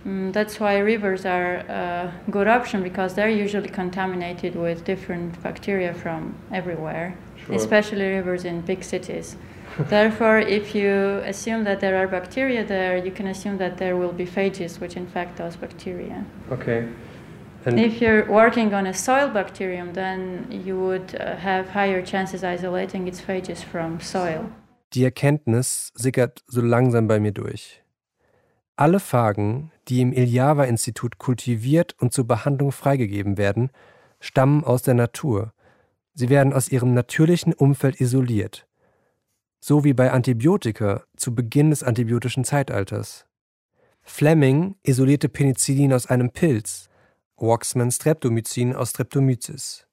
[0.04, 5.94] Mm, that's why rivers are a good option because they're usually contaminated with different bacteria
[5.94, 7.14] from everywhere,
[7.46, 7.56] Sure.
[7.56, 9.36] especially rivers in big cities.
[9.90, 14.12] Therefore, if you assume that there are bacteria there, you can assume that there will
[14.12, 16.26] be phages which infect those bacteria.
[16.52, 16.88] Okay.
[17.66, 22.44] And If you're working on a soil bacterium, then you would uh, have higher chances
[22.44, 24.50] isolating its phages from soil.
[24.94, 27.82] Die Erkenntnis sickert so langsam bei mir durch.
[28.76, 33.70] Alle Phagen, die im Iljava-Institut kultiviert und zur Behandlung freigegeben werden,
[34.20, 35.54] stammen aus der Natur.
[36.14, 38.68] Sie werden aus ihrem natürlichen Umfeld isoliert.
[39.60, 43.26] So wie bei Antibiotika zu Beginn des antibiotischen Zeitalters.
[44.02, 46.90] Fleming isolierte Penicillin aus einem Pilz,
[47.38, 49.88] Waxman Streptomycin aus Streptomyces.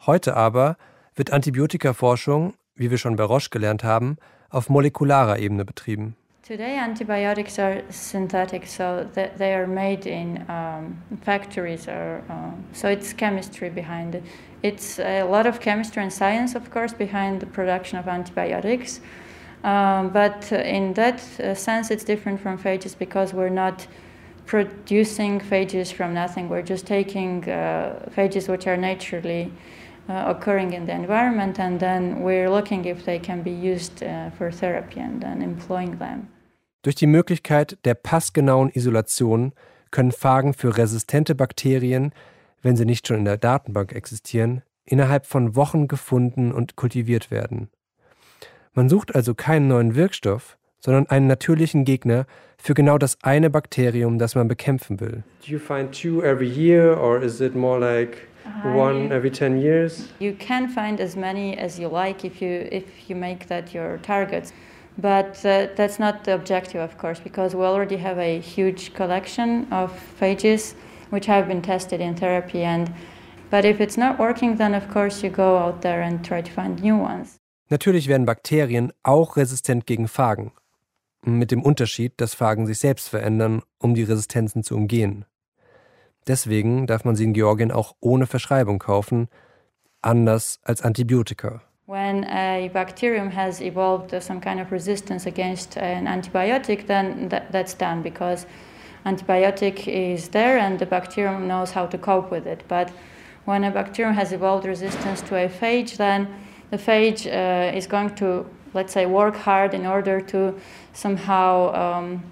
[0.00, 0.76] Heute aber
[1.14, 4.16] wird Antibiotikaforschung, wie wir schon bei Roche gelernt haben,
[4.48, 6.16] auf molekularer Ebene betrieben.
[6.42, 13.12] Today, antibiotics are synthetic, so they are made in um, factories, or um, so it's
[13.12, 14.24] chemistry behind it.
[14.60, 19.00] It's a lot of chemistry and science, of course, behind the production of antibiotics.
[19.62, 23.86] Um, but in that uh, sense, it's different from phages because we're not
[24.44, 26.48] producing phages from nothing.
[26.48, 29.52] We're just taking uh, phages which are naturally
[30.08, 34.50] occurring in the environment, and then we're looking if they can be used uh, for
[34.50, 36.28] therapy and then employing them.
[36.82, 39.52] Durch die Möglichkeit der passgenauen Isolation
[39.92, 42.12] können Phagen für resistente Bakterien,
[42.62, 47.68] wenn sie nicht schon in der Datenbank existieren, innerhalb von Wochen gefunden und kultiviert werden.
[48.74, 52.26] Man sucht also keinen neuen Wirkstoff, sondern einen natürlichen Gegner
[52.58, 55.22] für genau das eine Bakterium, das man bekämpfen will.
[55.46, 58.26] Do you find two every year or is it more like
[58.64, 60.08] one every 10 years?
[60.18, 63.98] You can find as many as you like if you if you make that your
[63.98, 64.52] targets.
[64.98, 69.66] But uh, that's not the objective, of course, because we already have a huge collection
[69.72, 70.74] of phages
[71.10, 72.62] which have been tested in therapy.
[72.62, 72.92] And
[73.50, 76.50] but if it's not working, then of course you go out there and try to
[76.50, 77.38] find new ones.
[77.70, 80.52] Natürlich werden Bakterien auch resistent gegen Phagen.
[81.24, 85.24] Mit dem Unterschied, dass Phagen sich selbst verändern, um die Resistenzen zu umgehen.
[86.26, 89.28] Deswegen darf man sie in Georgien auch ohne Verschreibung kaufen,
[90.02, 91.62] anders als Antibiotika.
[91.86, 97.76] When a bacterium has evolved some kind of resistance against an antibiotic, then that, that's
[97.76, 98.46] done because
[99.04, 102.62] antibiotic is there and the bacterium knows how to cope with it.
[102.68, 102.92] But
[103.44, 106.28] when a bacterium has evolved resistance to a phage, then
[106.70, 110.54] the phage uh, is going to, let's say, work hard in order to
[110.92, 112.22] somehow um,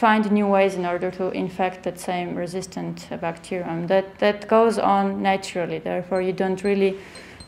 [0.00, 3.86] find new ways in order to infect that same resistant bacterium.
[3.88, 6.96] That, that goes on naturally, therefore, you don't really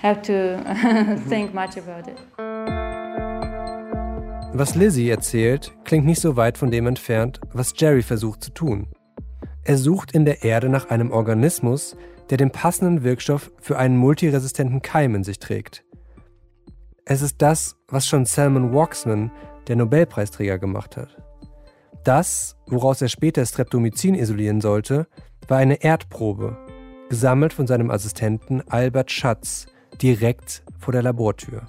[0.00, 0.62] have to
[1.28, 2.18] think much about it.
[4.54, 8.88] Was Lizzie erzählt, klingt nicht so weit von dem entfernt, was Jerry versucht zu tun.
[9.64, 11.96] Er sucht in der Erde nach einem Organismus,
[12.28, 15.84] der den passenden Wirkstoff für einen multiresistenten Keim in sich trägt.
[17.06, 19.30] Es ist das, was schon Salman Waxman,
[19.68, 21.16] der Nobelpreisträger, gemacht hat.
[22.04, 25.06] Das, woraus er später Streptomycin isolieren sollte,
[25.46, 26.56] war eine Erdprobe,
[27.08, 29.66] gesammelt von seinem Assistenten Albert Schatz,
[30.00, 31.68] direkt vor der Labortür.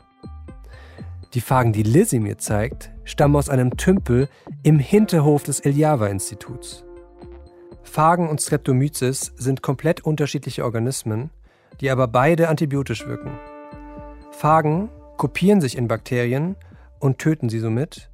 [1.34, 4.28] Die Phagen, die Lizzie mir zeigt, stammen aus einem Tümpel
[4.64, 6.84] im Hinterhof des Iljava-Instituts.
[7.84, 11.30] Phagen und Streptomyces sind komplett unterschiedliche Organismen,
[11.82, 13.32] die aber beide antibiotisch wirken.
[14.32, 16.56] Phagen kopieren sich in Bakterien
[17.00, 18.10] und töten sie somit.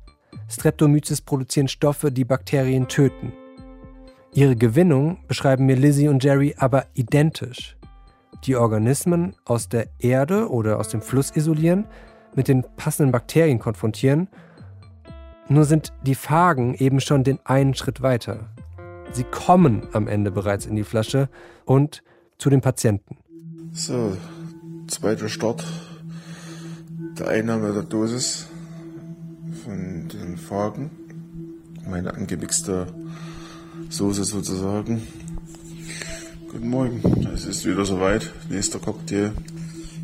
[0.48, 3.34] Streptomyces produzieren Stoffe, die Bakterien töten.
[4.34, 7.78] Ihre Gewinnung beschreiben mir Lizzie und Jerry aber identisch
[8.46, 11.86] die Organismen aus der Erde oder aus dem Fluss isolieren,
[12.36, 14.30] mit den passenden Bakterien konfrontieren.
[15.48, 18.50] Nur sind die Phagen eben schon den einen Schritt weiter.
[19.12, 21.30] Sie kommen am Ende bereits in die Flasche
[21.66, 22.04] und
[22.38, 23.18] zu den Patienten.
[23.72, 24.16] So,
[24.88, 25.66] zweiter Start
[27.18, 28.48] der Einnahme der Dosis
[29.70, 30.90] von den Phagen.
[31.88, 32.88] Meine angemixte
[33.90, 35.06] Soße sozusagen.
[36.52, 38.34] Guten Morgen, es ist wieder soweit.
[38.50, 39.32] Nächster Cocktail.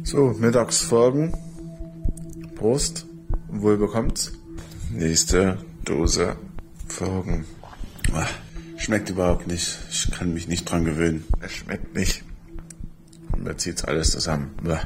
[0.03, 1.33] So, Mittagsfragen.
[2.53, 3.07] Prost
[3.47, 4.33] wohl bekommt's.
[4.91, 6.35] Nächste Dose
[6.87, 7.45] Fragen.
[8.13, 8.27] Ah,
[8.77, 9.79] schmeckt überhaupt nicht.
[9.89, 11.23] Ich kann mich nicht dran gewöhnen.
[11.41, 12.23] Es schmeckt nicht.
[13.31, 14.51] Und mir zieht's alles zusammen.
[14.61, 14.81] Bah.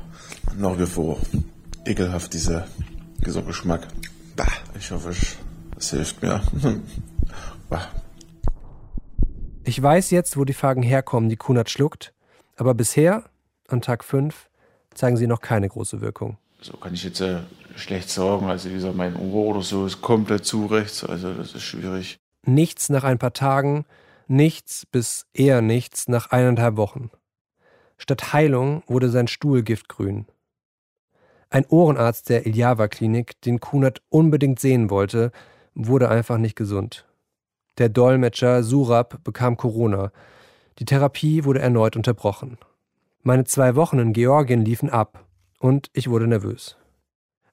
[0.58, 1.20] Nach wie vor
[1.86, 2.66] ekelhaft dieser,
[3.26, 3.86] dieser Geschmack.
[4.40, 4.48] Bah.
[4.74, 5.14] Ich hoffe,
[5.78, 6.42] es hilft mir.
[7.70, 7.90] bah.
[9.66, 12.14] Ich weiß jetzt, wo die Phagen herkommen, die Kunert schluckt,
[12.56, 13.26] aber bisher,
[13.68, 14.50] an Tag 5,
[14.94, 16.38] zeigen sie noch keine große Wirkung.
[16.62, 17.40] So kann ich jetzt äh,
[17.76, 18.46] schlecht sagen.
[18.46, 22.18] Also wie gesagt, mein Ohr oder so ist komplett zu rechts, also das ist schwierig.
[22.46, 23.86] Nichts nach ein paar Tagen,
[24.30, 27.12] nichts bis eher nichts nach eineinhalb Wochen.
[27.98, 30.28] Statt Heilung wurde sein Stuhl giftgrün.
[31.52, 35.32] Ein Ohrenarzt der Iljava-Klinik, den Kunert unbedingt sehen wollte,
[35.74, 37.06] wurde einfach nicht gesund.
[37.80, 40.12] Der Dolmetscher Surab bekam Corona.
[40.78, 42.58] Die Therapie wurde erneut unterbrochen.
[43.24, 45.26] Meine zwei Wochen in Georgien liefen ab
[45.60, 46.78] und ich wurde nervös.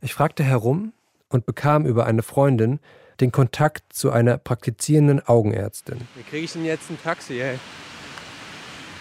[0.03, 0.93] Ich fragte herum
[1.31, 2.81] und bekam über eine Freundin
[3.21, 6.07] den Kontakt zu einer praktizierenden Augenärztin.
[6.15, 7.59] Wie kriege ich denn jetzt ein Taxi, ey?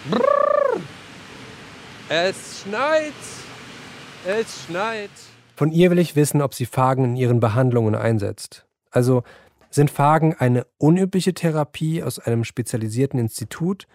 [0.10, 0.80] Brrr.
[2.08, 3.14] Es schneit!
[4.28, 5.12] Es schneit!
[5.56, 8.66] Von ihr will ich wissen, ob sie Phagen in ihren Behandlungen einsetzt.
[8.90, 9.24] Also
[9.70, 13.88] sind Phagen eine unübliche Therapie aus einem spezialisierten Institut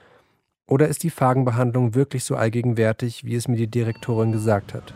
[0.68, 4.95] oder ist die Phagenbehandlung wirklich so allgegenwärtig, wie es mir die Direktorin gesagt hat?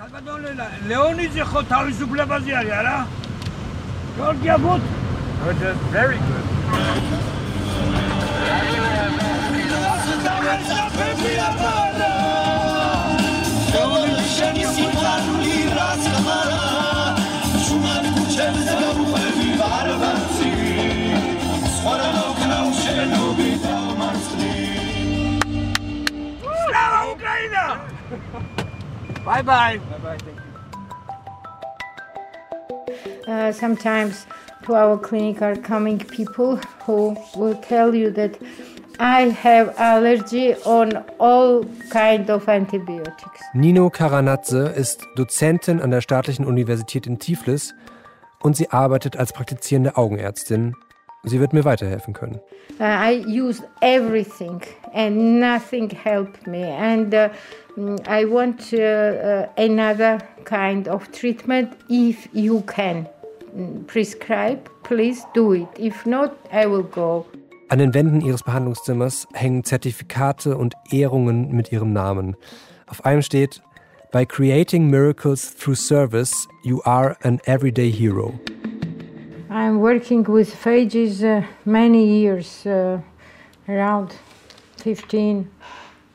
[29.25, 29.81] Very good.
[29.91, 30.45] Bye bye.
[33.27, 34.27] Uh, sometimes
[34.65, 38.39] to our clinic are coming people who will tell you that
[38.99, 43.41] I have allergy on all kind of antibiotics.
[43.55, 47.75] Nino Karanatze ist Dozentin an der Staatlichen Universität in Tiflis
[48.41, 50.77] und sie arbeitet als praktizierende Augenärztin.
[51.25, 52.41] Sie wird mir weiterhelfen können.
[52.79, 54.61] Uh, I used everything
[54.93, 56.65] and nothing helped me.
[56.65, 57.31] And uh,
[57.77, 61.73] mm, I want uh, uh, another kind of treatment.
[61.89, 63.07] If you can
[63.57, 65.69] mm, prescribe, please do it.
[65.79, 67.27] If not, I will go.
[67.69, 72.37] An den Wänden ihres Behandlungszimmers hängen Zertifikate und Ehrungen mit ihrem Namen.
[72.87, 73.63] Auf einem steht:
[74.13, 78.35] By creating miracles through service, you are an everyday hero.
[79.55, 82.99] I'm working with phages uh, many years, uh,
[83.69, 84.13] around
[84.79, 85.49] 15,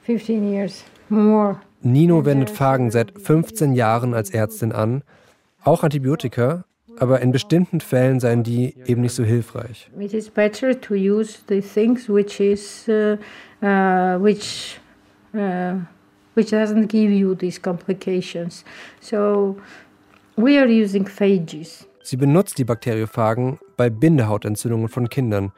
[0.04, 1.62] 15 years more.
[1.82, 5.04] Nino wendet Phagen seit 15 Jahren als Ärztin an,
[5.64, 6.66] auch Antibiotika,
[6.98, 9.90] aber in bestimmten Fällen seien die eben nicht so hilfreich.
[9.98, 13.16] It is better to use the things which is uh,
[13.66, 14.82] uh, which
[15.34, 15.76] uh,
[16.36, 18.66] which doesn't give you these complications.
[19.00, 19.56] So
[20.36, 21.86] we are using phages.
[22.02, 25.52] Sie benutzt die Bakteriophagen bei Bindehautentzündungen von Kindern,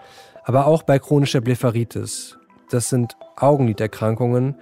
[0.43, 2.37] aber auch bei chronischer Blepharitis.
[2.69, 4.55] Das sind Augenliderkrankungen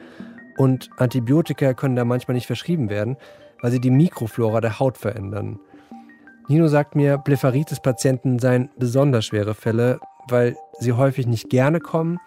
[0.57, 3.17] und Antibiotika können da manchmal nicht verschrieben werden,
[3.61, 5.59] weil sie die Mikroflora der Haut verändern.
[6.47, 12.19] Nino sagt mir, Blepharitis-Patienten seien besonders schwere Fälle, weil sie häufig nicht gerne kommen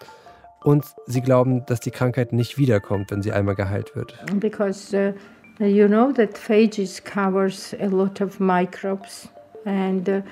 [0.63, 4.17] und sie glauben, dass die Krankheit nicht wiederkommt, wenn sie einmal geheilt wird.
[4.39, 9.29] Because uh, you know that phages covers a lot of microbes
[9.65, 10.23] and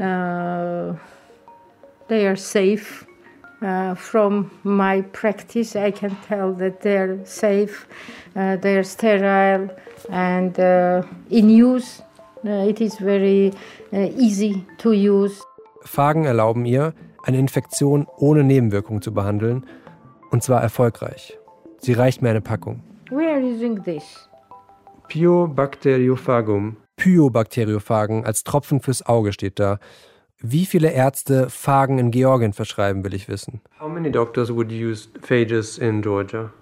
[0.00, 0.94] uh,
[2.08, 3.06] they are safe.
[3.60, 7.88] Uh, from my practice, I can tell that they're safe,
[8.36, 9.68] uh, they're sterile,
[10.10, 12.00] and uh, in use,
[12.46, 13.52] uh, it is very
[13.92, 15.42] uh, easy to use.
[15.82, 19.66] Phagen erlauben ihr, eine Infektion ohne Nebenwirkung zu behandeln,
[20.30, 21.36] und zwar erfolgreich.
[21.78, 22.80] Sie reicht mir eine Packung.
[23.10, 24.28] We are using this.
[25.08, 26.76] Pyobacteriophagum.
[26.98, 29.78] Pyobacteriophagen als Tropfen fürs Auge steht da.
[30.40, 33.60] Wie viele Ärzte Phagen in Georgien verschreiben, will ich wissen.
[33.80, 36.52] How many doctors would use phages in Georgia?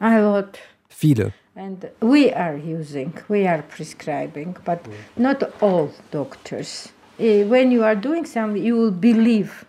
[0.00, 0.58] A lot.
[0.88, 1.32] Viele.
[1.54, 4.80] And we are using, we are prescribing, but
[5.16, 6.92] not all doctors.
[7.18, 9.64] Eh, When you are doing something, you will believe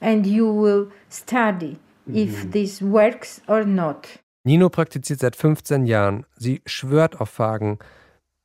[0.00, 1.76] and you will study
[2.12, 4.08] if this works or not.
[4.42, 6.26] Nino praktiziert seit 15 Jahren.
[6.36, 7.78] Sie schwört auf Phagen.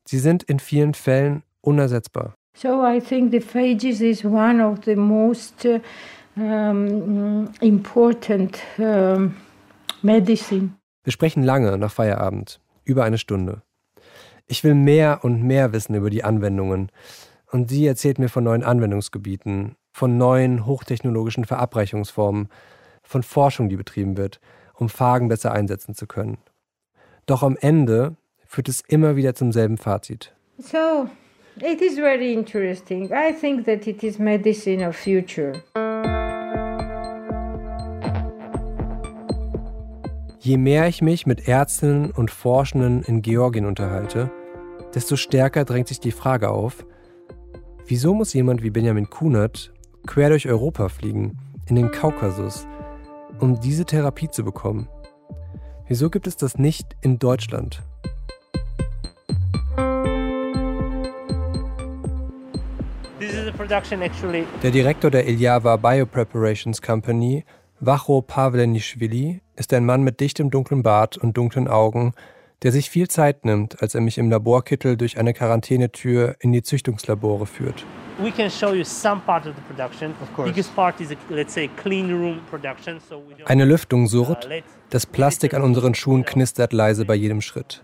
[0.10, 2.34] Sie sind in vielen Fällen unersetzbar.
[2.58, 5.80] So I think the phages is one of the most uh,
[6.36, 9.36] um, important um,
[10.02, 10.72] medicine.
[11.04, 13.62] Wir sprechen lange nach Feierabend, über eine Stunde.
[14.48, 16.92] Ich will mehr und mehr wissen über die Anwendungen.
[17.52, 22.50] Und sie erzählt mir von neuen Anwendungsgebieten, von neuen hochtechnologischen Verabreichungsformen,
[23.04, 24.40] von Forschung, die betrieben wird,
[24.74, 26.40] um Phagen besser einsetzen zu können.
[27.28, 28.16] Doch am Ende
[28.50, 30.34] führt es immer wieder zum selben Fazit.
[30.58, 31.08] So
[31.62, 33.12] it is very interesting.
[33.12, 35.54] I think that it is medicine of future.
[40.40, 44.32] Je mehr ich mich mit Ärztinnen und Forschenden in Georgien unterhalte,
[44.96, 46.88] desto stärker drängt sich die Frage auf,
[47.86, 49.72] wieso muss jemand wie Benjamin Kunert
[50.08, 51.38] quer durch Europa fliegen,
[51.68, 52.66] in den Kaukasus,
[53.40, 54.88] um diese Therapie zu bekommen?
[55.88, 57.84] Wieso gibt es das nicht in Deutschland?
[63.60, 67.44] Der Direktor der Iljava Biopreparations Company,
[67.82, 72.14] Vacho Pavlenishvili, ist ein Mann mit dichtem dunklen Bart und dunklen Augen,
[72.64, 76.64] der sich viel Zeit nimmt, als er mich im Laborkittel durch eine Quarantänetür in die
[76.64, 77.86] Züchtungslabore führt.
[78.22, 80.12] We can show you some part of the production.
[80.22, 80.50] Of course.
[80.50, 83.02] Biggest part is, a, let's say, clean room production.
[83.10, 84.48] So we don't Eine Lüftung surrt,
[84.90, 87.84] das Plastik an unseren Schuhen knistert leise bei jedem Schritt.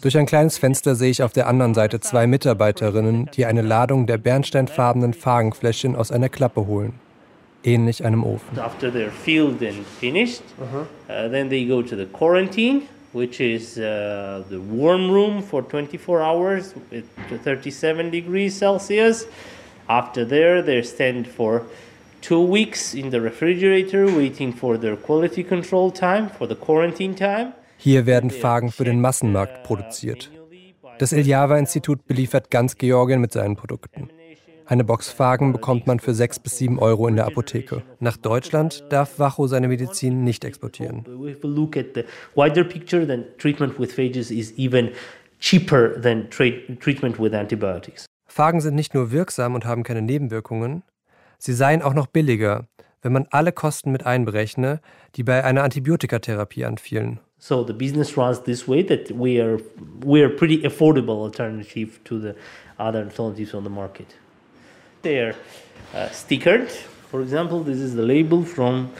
[0.00, 4.06] Durch ein kleines Fenster sehe ich auf der anderen Seite zwei Mitarbeiterinnen, die eine Ladung
[4.06, 6.94] der bernsteinfarbenen Phagenfläschchen aus einer Klappe holen.
[7.62, 8.58] Ähnlich einem Ofen.
[8.58, 14.42] after they're filled and finished, uh, then they go to the quarantine, which is uh,
[14.48, 17.04] the warm room for 24 hours at
[17.44, 19.26] 37 degrees Celsius.
[19.88, 21.64] After there, they stand for
[22.22, 27.52] two weeks in the refrigerator waiting for their quality control time, for the quarantine time.
[27.82, 30.30] Hier werden Phagen für den Massenmarkt produziert.
[30.98, 34.10] Das Iljava-Institut beliefert ganz Georgien mit seinen Produkten.
[34.66, 37.82] Eine Box Phagen bekommt man für 6 bis 7 Euro in der Apotheke.
[37.98, 41.06] Nach Deutschland darf Vacho seine Medizin nicht exportieren.
[48.26, 50.82] Phagen sind nicht nur wirksam und haben keine Nebenwirkungen,
[51.38, 52.66] sie seien auch noch billiger,
[53.00, 54.82] wenn man alle Kosten mit einberechne,
[55.14, 57.20] die bei einer Antibiotikatherapie anfielen.
[57.42, 59.58] So the business runs this way that we are
[60.04, 62.36] we are pretty affordable alternative to the
[62.78, 64.14] other alternatives on the market.
[65.00, 65.34] They are
[65.94, 66.70] uh, stickered.
[67.10, 68.90] For example, this is the label from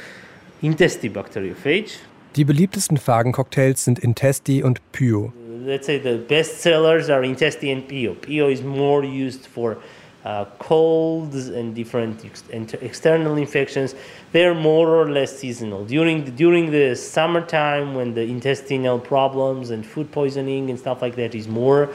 [0.63, 1.99] Intesti bacteriophage.
[2.37, 5.33] Die beliebtesten Phagen-Cocktails sind Intesti und Pio.
[5.67, 8.15] Let's say the best sellers are Intesti and Pio.
[8.15, 9.77] Pio is more used for
[10.25, 12.45] uh, colds and different ex
[12.81, 13.95] external infections.
[14.33, 15.85] They're more or less seasonal.
[15.85, 21.17] During the, during the summertime, when the intestinal problems and food poisoning and stuff like
[21.17, 21.89] that is more,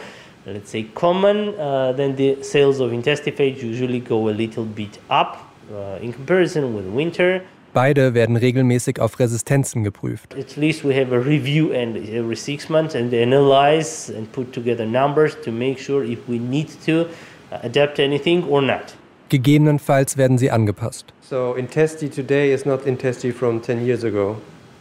[0.45, 5.53] let's say, common, uh, then the sales of intestiphage usually go a little bit up
[5.71, 7.41] uh, in comparison with winter.
[7.73, 10.34] Beide werden regelmäßig auf Resistenzen geprüft.
[10.34, 14.86] At least we have a review and every six months and analyze and put together
[14.86, 17.07] numbers to make sure if we need to
[17.51, 18.95] adapt anything or not.
[19.29, 21.13] Gegebenenfalls werden sie angepasst.
[21.21, 24.37] So Intesti today is not Intesti from 10 years ago.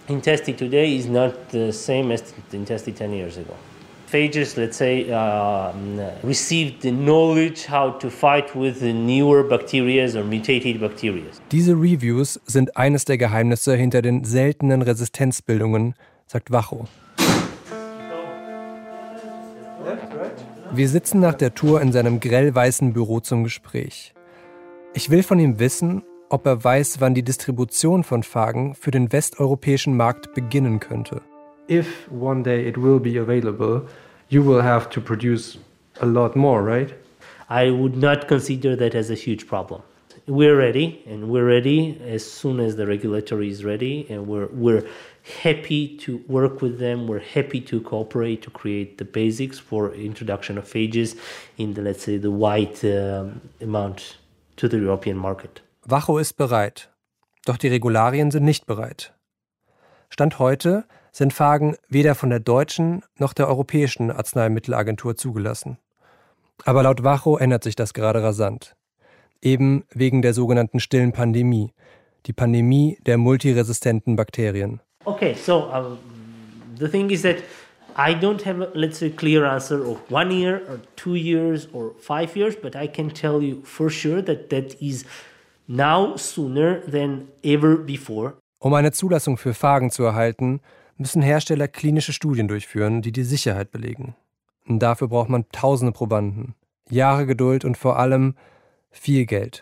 [0.08, 3.54] Intesti today is not the same as Intesti 10 years ago.
[4.12, 5.72] Phages, let's say, uh,
[6.22, 11.24] received the knowledge how to fight with the newer bacteria or mutated bacteria.
[11.50, 15.94] Diese Reviews sind eines der Geheimnisse hinter den seltenen Resistenzbildungen,
[16.26, 16.86] sagt Wacho.
[20.72, 24.14] Wir sitzen nach der Tour in seinem grellweißen Büro zum Gespräch.
[24.94, 29.12] Ich will von ihm wissen, ob er weiß, wann die Distribution von Phagen für den
[29.12, 31.20] westeuropäischen Markt beginnen könnte.
[31.68, 33.82] If one day it will be available,
[34.28, 35.58] you will have to produce
[36.00, 36.94] a lot more, right?
[37.48, 39.82] I would not consider that as a huge problem.
[40.26, 44.84] We're ready, and we're ready as soon as the regulatory is ready, and we're we're
[45.43, 47.07] happy to work with them.
[47.07, 51.16] We're happy to cooperate to create the basics for introduction of phages
[51.57, 54.18] in the let's say the wide um, amount
[54.57, 55.62] to the European market.
[55.87, 56.91] Wacho ist bereit,
[57.45, 59.14] doch die Regularien sind nicht bereit.
[60.11, 65.79] Stand heute sind Phagen weder von der deutschen noch der europäischen Arzneimittelagentur zugelassen.
[66.64, 68.77] Aber laut Wacho ändert sich das gerade rasant.
[69.43, 71.72] Eben wegen der sogenannten stillen Pandemie,
[72.27, 74.81] die Pandemie der multiresistenten Bakterien.
[75.07, 75.98] Okay, so um,
[76.78, 77.42] the thing is that
[77.96, 81.92] I don't have, a, let's say, clear answer of one year or two years or
[82.00, 85.05] five years, but I can tell you for sure that that is
[85.68, 88.34] now sooner than ever before.
[88.59, 90.61] Um eine Zulassung für Phagen zu erhalten,
[90.96, 94.16] müssen Hersteller klinische Studien durchführen, die die Sicherheit belegen.
[94.66, 96.55] Und dafür braucht man tausende Probanden,
[96.88, 98.34] Jahre Geduld und vor allem
[98.90, 99.61] viel Geld.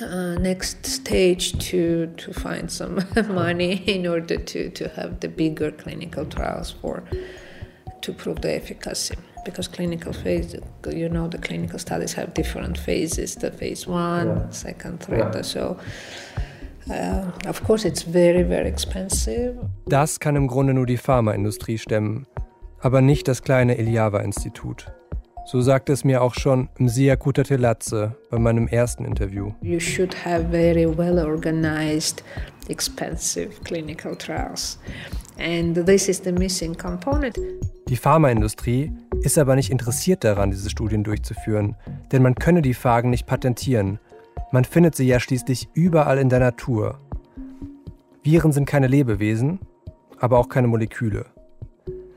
[0.00, 5.70] Uh, next stage to to find some money in order to to have the bigger
[5.70, 7.02] clinical trials for
[8.00, 10.54] to prove the efficacy because clinical phase
[10.90, 14.50] you know the clinical studies have different phases the phase one yeah.
[14.50, 15.42] second third yeah.
[15.42, 15.76] so
[16.90, 19.54] Uh, of course it's very, very expensive.
[19.86, 22.26] Das kann im Grunde nur die Pharmaindustrie stemmen,
[22.80, 24.90] aber nicht das kleine Eliava-Institut.
[25.50, 29.52] So sagte es mir auch schon Mzia Kutatelatze bei meinem ersten Interview.
[29.62, 32.22] You should have very well organized,
[32.68, 34.78] expensive clinical trials.
[35.38, 37.38] And this is the missing component.
[37.88, 38.92] Die Pharmaindustrie
[39.22, 41.76] ist aber nicht interessiert daran, diese Studien durchzuführen,
[42.12, 43.98] denn man könne die Phagen nicht patentieren
[44.50, 46.98] man findet sie ja schließlich überall in der Natur.
[48.22, 49.60] Viren sind keine Lebewesen,
[50.18, 51.26] aber auch keine Moleküle.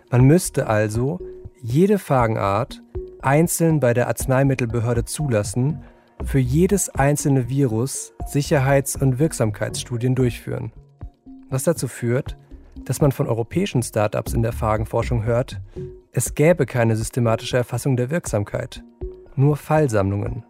[0.09, 1.19] Man müsste also
[1.61, 2.81] jede Phagenart
[3.23, 5.83] einzeln bei der Arzneimittelbehörde zulassen,
[6.23, 10.71] für jedes einzelne Virus Sicherheits- und Wirksamkeitsstudien durchführen.
[11.49, 12.37] Was dazu führt,
[12.85, 15.59] dass man von europäischen Startups in der Phagenforschung hört,
[16.11, 18.83] es gäbe keine systematische Erfassung der Wirksamkeit,
[19.35, 20.43] nur Fallsammlungen.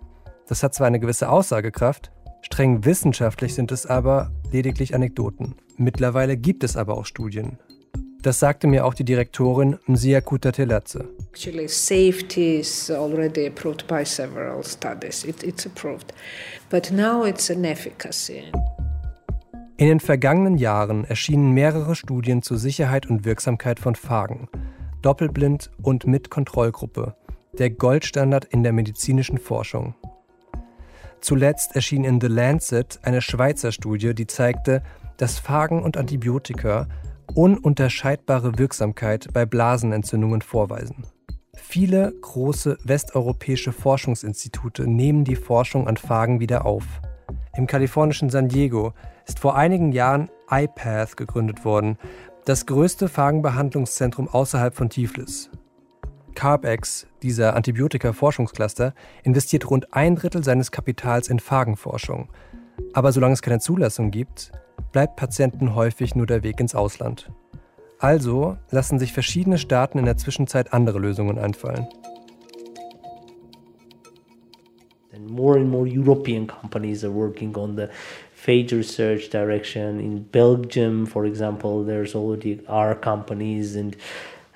[0.47, 2.11] Das hat zwar eine gewisse Aussagekraft,
[2.41, 5.55] streng wissenschaftlich sind es aber lediglich Anekdoten.
[5.77, 7.57] Mittlerweile gibt es aber auch Studien.
[8.21, 11.09] Das sagte mir auch die Direktorin Mzia Kutatelatze.
[11.31, 15.23] Actually, safety is already approved by several studies.
[15.23, 16.13] It, it's approved.
[16.69, 18.43] But now it's an efficacy.
[19.77, 24.47] In den vergangenen Jahren erschienen mehrere Studien zur Sicherheit und Wirksamkeit von Phagen,
[25.01, 27.15] doppelblind und mit Kontrollgruppe,
[27.57, 29.95] der Goldstandard in der medizinischen Forschung.
[31.21, 34.83] Zuletzt erschien in The Lancet eine Schweizer Studie, die zeigte,
[35.17, 36.87] dass Phagen und Antibiotika
[37.33, 41.05] ununterscheidbare Wirksamkeit bei Blasenentzündungen vorweisen.
[41.53, 46.85] Viele große westeuropäische Forschungsinstitute nehmen die Forschung an Phagen wieder auf.
[47.55, 48.93] Im kalifornischen San Diego
[49.27, 51.97] ist vor einigen Jahren iPath gegründet worden,
[52.45, 55.49] das größte Phagenbehandlungszentrum außerhalb von Tiflis.
[56.33, 58.93] CarbX, dieser Antibiotika-Forschungscluster,
[59.23, 62.29] investiert rund ein Drittel seines Kapitals in Phagenforschung.
[62.93, 64.51] Aber solange es keine Zulassung gibt,
[64.91, 67.31] bleibt Patienten häufig nur der Weg ins Ausland.
[67.99, 71.87] Also lassen sich verschiedene Staaten in der Zwischenzeit andere Lösungen einfallen.
[75.27, 77.87] More and more European companies are working on the
[78.35, 79.99] phage research direction.
[79.99, 83.95] In Belgium, for example, there's already are companies and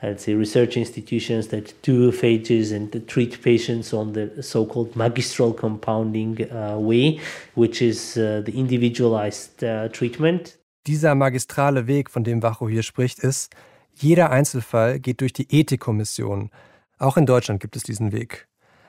[0.02, 6.48] I'd say research institutions that do phages and treat patients on the so-called magistral compounding
[6.52, 7.20] uh, way,
[7.56, 10.58] which is uh, the individualized uh, treatment.
[10.86, 13.56] Dieser magistrale Weg, von dem Wacho hier spricht, ist,
[13.96, 16.52] jeder Einzelfall geht durch die Ethikkommission.
[17.00, 18.48] Auch in Deutschland gibt es diesen Weg.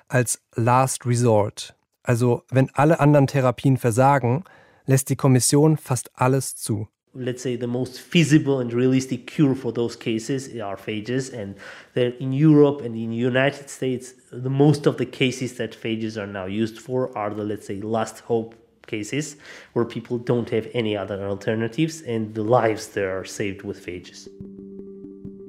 [0.08, 1.74] Als Last Resort.
[2.02, 4.44] Also wenn alle anderen Therapien versagen,
[4.84, 6.88] lässt die Kommission fast alles zu.
[7.18, 11.54] Let's say the most feasible and realistic cure for those cases are phages and
[11.94, 16.16] that in Europe and in the United States the most of the cases that phages
[16.16, 18.54] are now used for are the let's say last hope
[18.86, 19.36] cases
[19.72, 24.28] where people don't have any other alternatives and the lives there are saved with phages.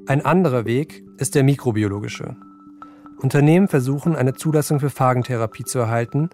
[0.08, 2.36] Ein anderer Weg ist der mikrobiologische.
[3.22, 6.30] Unternehmen versuchen eine Zulassung für Phagentherapie zu erhalten,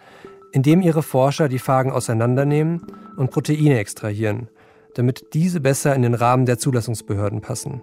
[0.52, 2.86] indem ihre Forscher die Phagen auseinandernehmen
[3.18, 4.48] und Proteine extrahieren–
[4.96, 7.82] damit diese besser in den Rahmen der Zulassungsbehörden passen.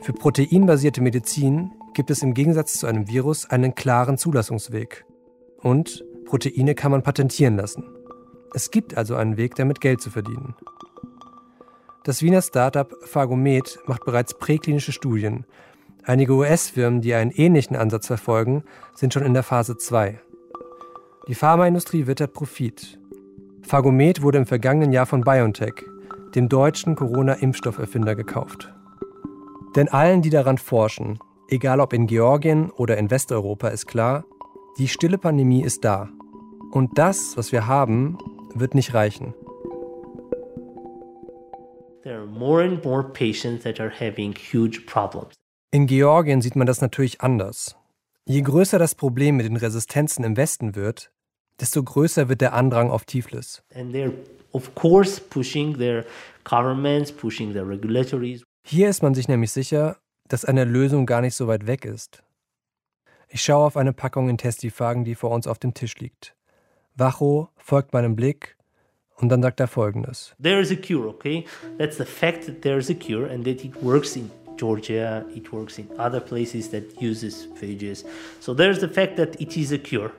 [0.00, 5.04] Für proteinbasierte Medizin gibt es im Gegensatz zu einem Virus einen klaren Zulassungsweg.
[5.60, 7.84] Und Proteine kann man patentieren lassen.
[8.54, 10.54] Es gibt also einen Weg, damit Geld zu verdienen.
[12.04, 15.46] Das Wiener Startup Phagomet macht bereits präklinische Studien.
[16.04, 18.64] Einige US-Firmen, die einen ähnlichen Ansatz verfolgen,
[18.94, 20.20] sind schon in der Phase 2.
[21.28, 22.98] Die Pharmaindustrie wittert Profit.
[23.62, 25.84] Phagomet wurde im vergangenen Jahr von BioNTech,
[26.34, 28.74] dem deutschen Corona-Impfstofferfinder, gekauft.
[29.76, 31.18] Denn allen, die daran forschen,
[31.48, 34.24] egal ob in Georgien oder in Westeuropa, ist klar,
[34.78, 36.08] die stille Pandemie ist da.
[36.70, 38.18] Und das, was wir haben,
[38.54, 39.34] wird nicht reichen.
[45.70, 47.76] In Georgien sieht man das natürlich anders.
[48.24, 51.12] Je größer das Problem mit den Resistenzen im Westen wird,
[51.62, 53.62] desto größer wird der Andrang auf Tiflis.
[58.64, 59.96] Hier ist man sich nämlich sicher,
[60.28, 62.22] dass eine Lösung gar nicht so weit weg ist.
[63.28, 66.34] Ich schaue auf eine Packung in Testifagen, die vor uns auf dem Tisch liegt.
[66.96, 68.56] Wacho folgt meinem Blick
[69.16, 70.34] und dann sagt er folgendes.
[70.42, 71.46] There is a cure, okay?
[71.78, 75.50] That's the fact that there is a cure and that it works in Georgia, it
[75.52, 78.04] works in other places that uses phages.
[78.40, 80.10] So there's the fact that it is a cure.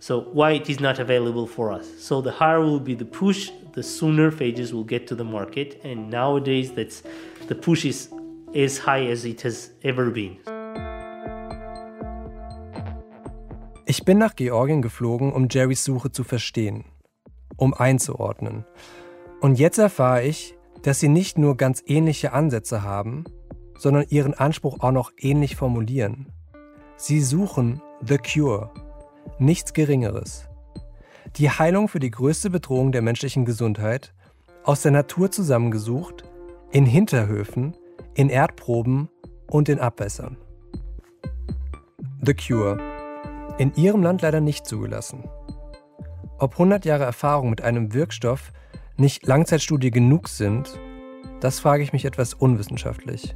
[0.00, 1.86] So why it is not available for us?
[1.98, 5.80] So the higher will be the push, the sooner phages will get to the market.
[5.84, 7.02] And nowadays, that's
[7.48, 8.08] the push is
[8.54, 10.38] as high as it has ever been.
[13.86, 16.84] Ich bin nach Georgien geflogen, um Jerrys Suche zu verstehen,
[17.56, 18.66] um einzuordnen.
[19.40, 23.24] Und jetzt erfahre ich, dass sie nicht nur ganz ähnliche Ansätze haben,
[23.78, 26.30] sondern ihren Anspruch auch noch ähnlich formulieren.
[26.96, 28.70] Sie suchen The Cure,
[29.38, 30.48] nichts Geringeres.
[31.36, 34.14] Die Heilung für die größte Bedrohung der menschlichen Gesundheit,
[34.64, 36.24] aus der Natur zusammengesucht,
[36.70, 37.76] in Hinterhöfen,
[38.14, 39.08] in Erdproben
[39.46, 40.36] und in Abwässern.
[42.24, 42.78] The Cure.
[43.58, 45.28] In ihrem Land leider nicht zugelassen.
[46.38, 48.52] Ob 100 Jahre Erfahrung mit einem Wirkstoff
[48.96, 50.78] nicht Langzeitstudie genug sind,
[51.40, 53.34] das frage ich mich etwas unwissenschaftlich.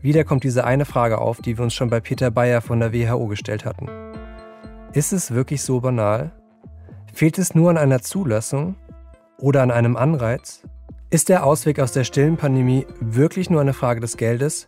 [0.00, 2.92] Wieder kommt diese eine Frage auf, die wir uns schon bei Peter Bayer von der
[2.92, 3.88] WHO gestellt hatten.
[4.98, 6.32] Ist es wirklich so banal?
[7.14, 8.74] Fehlt es nur an einer Zulassung
[9.38, 10.64] oder an einem Anreiz?
[11.08, 14.66] Ist der Ausweg aus der stillen Pandemie wirklich nur eine Frage des Geldes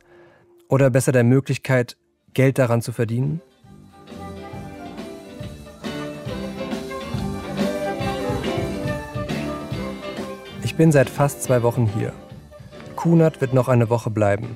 [0.69, 1.97] oder besser der Möglichkeit,
[2.33, 3.41] Geld daran zu verdienen?
[10.63, 12.13] Ich bin seit fast zwei Wochen hier.
[12.95, 14.55] Kunert wird noch eine Woche bleiben.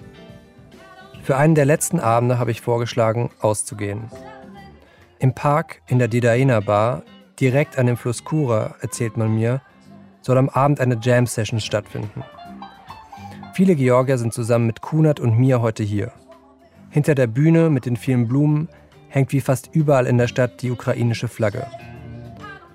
[1.24, 4.08] Für einen der letzten Abende habe ich vorgeschlagen, auszugehen.
[5.24, 7.02] Im Park in der Didaena Bar,
[7.40, 9.62] direkt an dem Fluss Kura, erzählt man mir,
[10.20, 12.22] soll am Abend eine Jam-Session stattfinden.
[13.54, 16.12] Viele Georgier sind zusammen mit Kunat und mir heute hier.
[16.90, 18.68] Hinter der Bühne mit den vielen Blumen
[19.08, 21.68] hängt wie fast überall in der Stadt die ukrainische Flagge.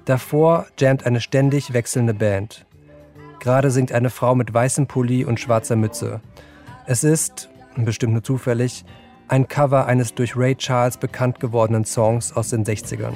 [0.05, 2.65] Davor jammt eine ständig wechselnde Band.
[3.39, 6.19] Gerade singt eine Frau mit weißem Pulli und schwarzer Mütze.
[6.87, 8.85] Es ist, bestimmt nur zufällig,
[9.29, 13.13] ein Cover eines durch Ray Charles bekannt gewordenen Songs aus den 60ern.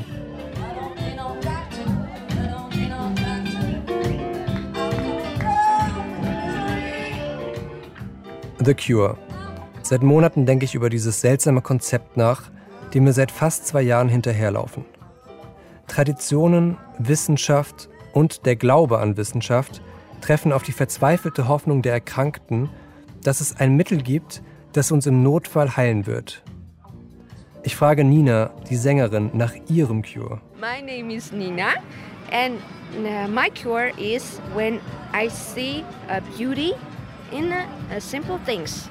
[8.64, 9.18] The Cure.
[9.82, 12.50] Seit Monaten denke ich über dieses seltsame Konzept nach,
[12.94, 14.86] dem wir seit fast zwei Jahren hinterherlaufen.
[15.88, 19.82] Traditionen, Wissenschaft und der Glaube an Wissenschaft
[20.22, 22.70] treffen auf die verzweifelte Hoffnung der Erkrankten,
[23.24, 24.42] dass es ein Mittel gibt,
[24.74, 26.44] das uns im Notfall heilen wird.
[27.64, 30.42] Ich frage Nina, die Sängerin, nach ihrem Cure.
[30.60, 31.76] My name is Nina
[32.32, 32.60] and
[32.98, 34.80] uh, my cure is when
[35.14, 36.74] I see a beauty
[37.32, 38.90] in uh, simple things.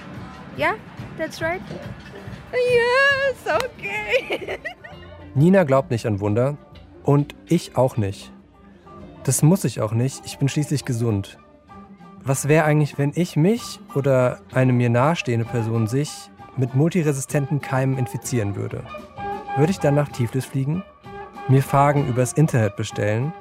[0.57, 0.77] Yeah,
[1.19, 1.61] that's right.
[2.53, 4.59] Yes, okay.
[5.35, 6.57] Nina glaubt nicht an Wunder
[7.03, 8.33] und ich auch nicht.
[9.25, 11.39] Das muss ich auch nicht, ich bin schließlich gesund.
[12.25, 17.99] Was wäre eigentlich, wenn ich mich oder eine mir nahestehende Person sich mit multiresistenten Keimen
[17.99, 18.85] infizieren würde?
[19.57, 20.85] Würde ich dann nach Tiflis fliegen?
[21.49, 23.33] Mir Fragen übers Internet bestellen?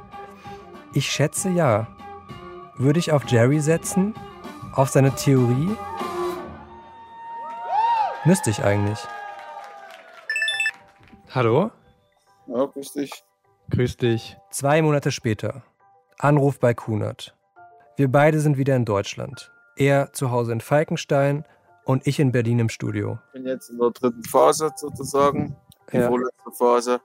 [0.94, 1.88] Ich schätze ja.
[2.76, 4.16] Würde ich auf Jerry setzen?
[4.74, 5.76] Auf seine Theorie?
[8.26, 9.00] Müsste ich eigentlich.
[11.30, 11.70] Hallo?
[12.48, 13.24] Ja, grüß dich.
[13.70, 14.38] Grüß dich.
[14.50, 15.62] Zwei Monate später.
[16.18, 17.36] Anruf bei Kunert.
[17.98, 19.52] Wir beide sind wieder in Deutschland.
[19.76, 21.46] Er zu Hause in Falkenstein
[21.86, 23.20] und ich in Berlin im Studio.
[23.28, 25.56] Ich bin jetzt in der dritten Phase sozusagen,
[25.92, 26.08] die Ja.
[26.08, 27.02] vorletzte Phase,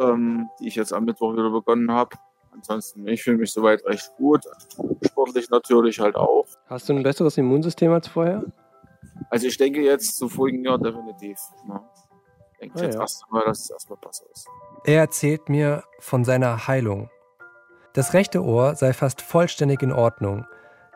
[0.00, 2.16] ähm, die ich jetzt am Mittwoch wieder begonnen habe.
[2.52, 4.44] Ansonsten, ich fühle mich soweit recht gut.
[5.06, 6.46] Sportlich natürlich halt auch.
[6.66, 8.44] Hast du ein besseres Immunsystem als vorher?
[9.30, 11.38] Also ich denke jetzt zu vorigen Jahr definitiv.
[12.52, 13.00] Ich denke Ah, jetzt ja.
[13.02, 14.48] erst einmal, dass es erstmal besser ist.
[14.84, 17.08] Er erzählt mir von seiner Heilung.
[17.92, 20.46] Das rechte Ohr sei fast vollständig in Ordnung,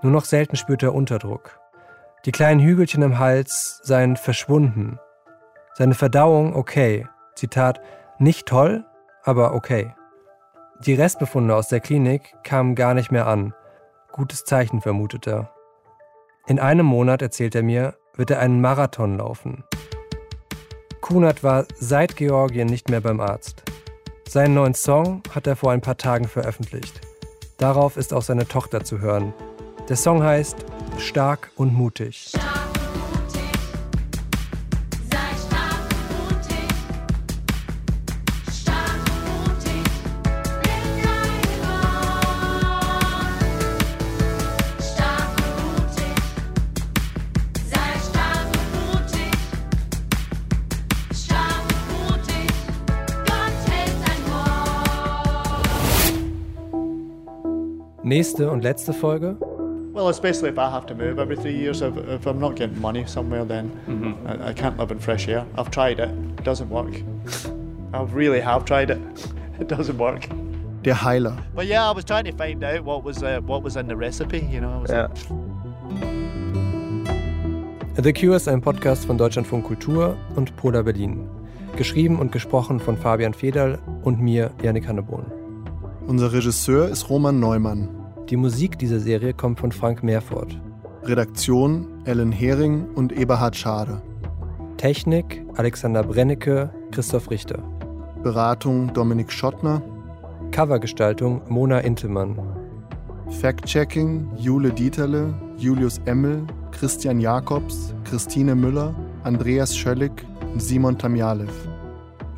[0.03, 1.59] nur noch selten spürt er Unterdruck.
[2.25, 4.99] Die kleinen Hügelchen im Hals seien verschwunden.
[5.75, 7.07] Seine Verdauung okay.
[7.35, 7.81] Zitat,
[8.19, 8.85] nicht toll,
[9.25, 9.95] aber okay.
[10.81, 13.55] Die Restbefunde aus der Klinik kamen gar nicht mehr an.
[14.13, 15.51] Gutes Zeichen vermutet er.
[16.47, 19.65] In einem Monat, erzählt er mir, wird er einen Marathon laufen.
[21.01, 23.63] Kunert war seit Georgien nicht mehr beim Arzt.
[24.29, 27.01] Seinen neuen Song hat er vor ein paar Tagen veröffentlicht.
[27.59, 29.33] Darauf ist auch seine Tochter zu hören.
[29.89, 30.65] Der Song heißt
[30.99, 32.33] Stark und mutig.
[58.25, 59.37] Nächste und letzte Folge.
[59.93, 61.83] Well, especially if I have to move every three years.
[61.83, 63.71] If, if I'm not getting money somewhere, then
[64.27, 65.45] I, I can't live in fresh air.
[65.59, 66.09] I've tried it.
[66.39, 66.95] It doesn't work.
[67.93, 68.99] I really have tried it.
[69.61, 70.27] It doesn't work.
[70.85, 71.37] Der Heiler.
[71.55, 73.95] But yeah, I was trying to find out what was uh, what was in the
[73.95, 74.41] recipe.
[74.41, 74.87] You know.
[74.89, 75.09] Ja.
[78.03, 81.29] The Cure ist ein Podcast von Deutschlandfunk Kultur und Polar Berlin.
[81.77, 85.27] Geschrieben und gesprochen von Fabian Federl und mir, Yannick Hannebohn.
[86.07, 88.04] Unser Regisseur ist Roman Neumann.
[88.31, 90.59] Die Musik dieser Serie kommt von Frank Meerfort.
[91.03, 94.01] Redaktion Ellen Hering und Eberhard Schade.
[94.79, 97.63] Technik Alexander Brennecke, Christoph Richter.
[98.23, 99.83] Beratung Dominik Schottner.
[100.53, 102.39] Covergestaltung Mona Intemann.
[103.29, 108.95] Fact-Checking Jule Dieterle, Julius Emmel, Christian Jakobs, Christine Müller,
[109.25, 110.13] Andreas Schöllig
[110.51, 111.53] und Simon Tamjalev.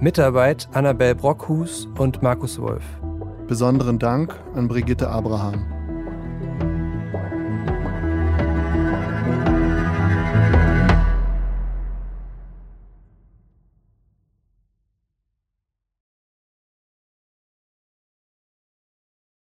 [0.01, 2.85] Mitarbeit Annabel Brockhus und Markus Wolf.
[3.47, 5.76] Besonderen Dank an Brigitte Abraham.
[6.41, 6.76] Bye.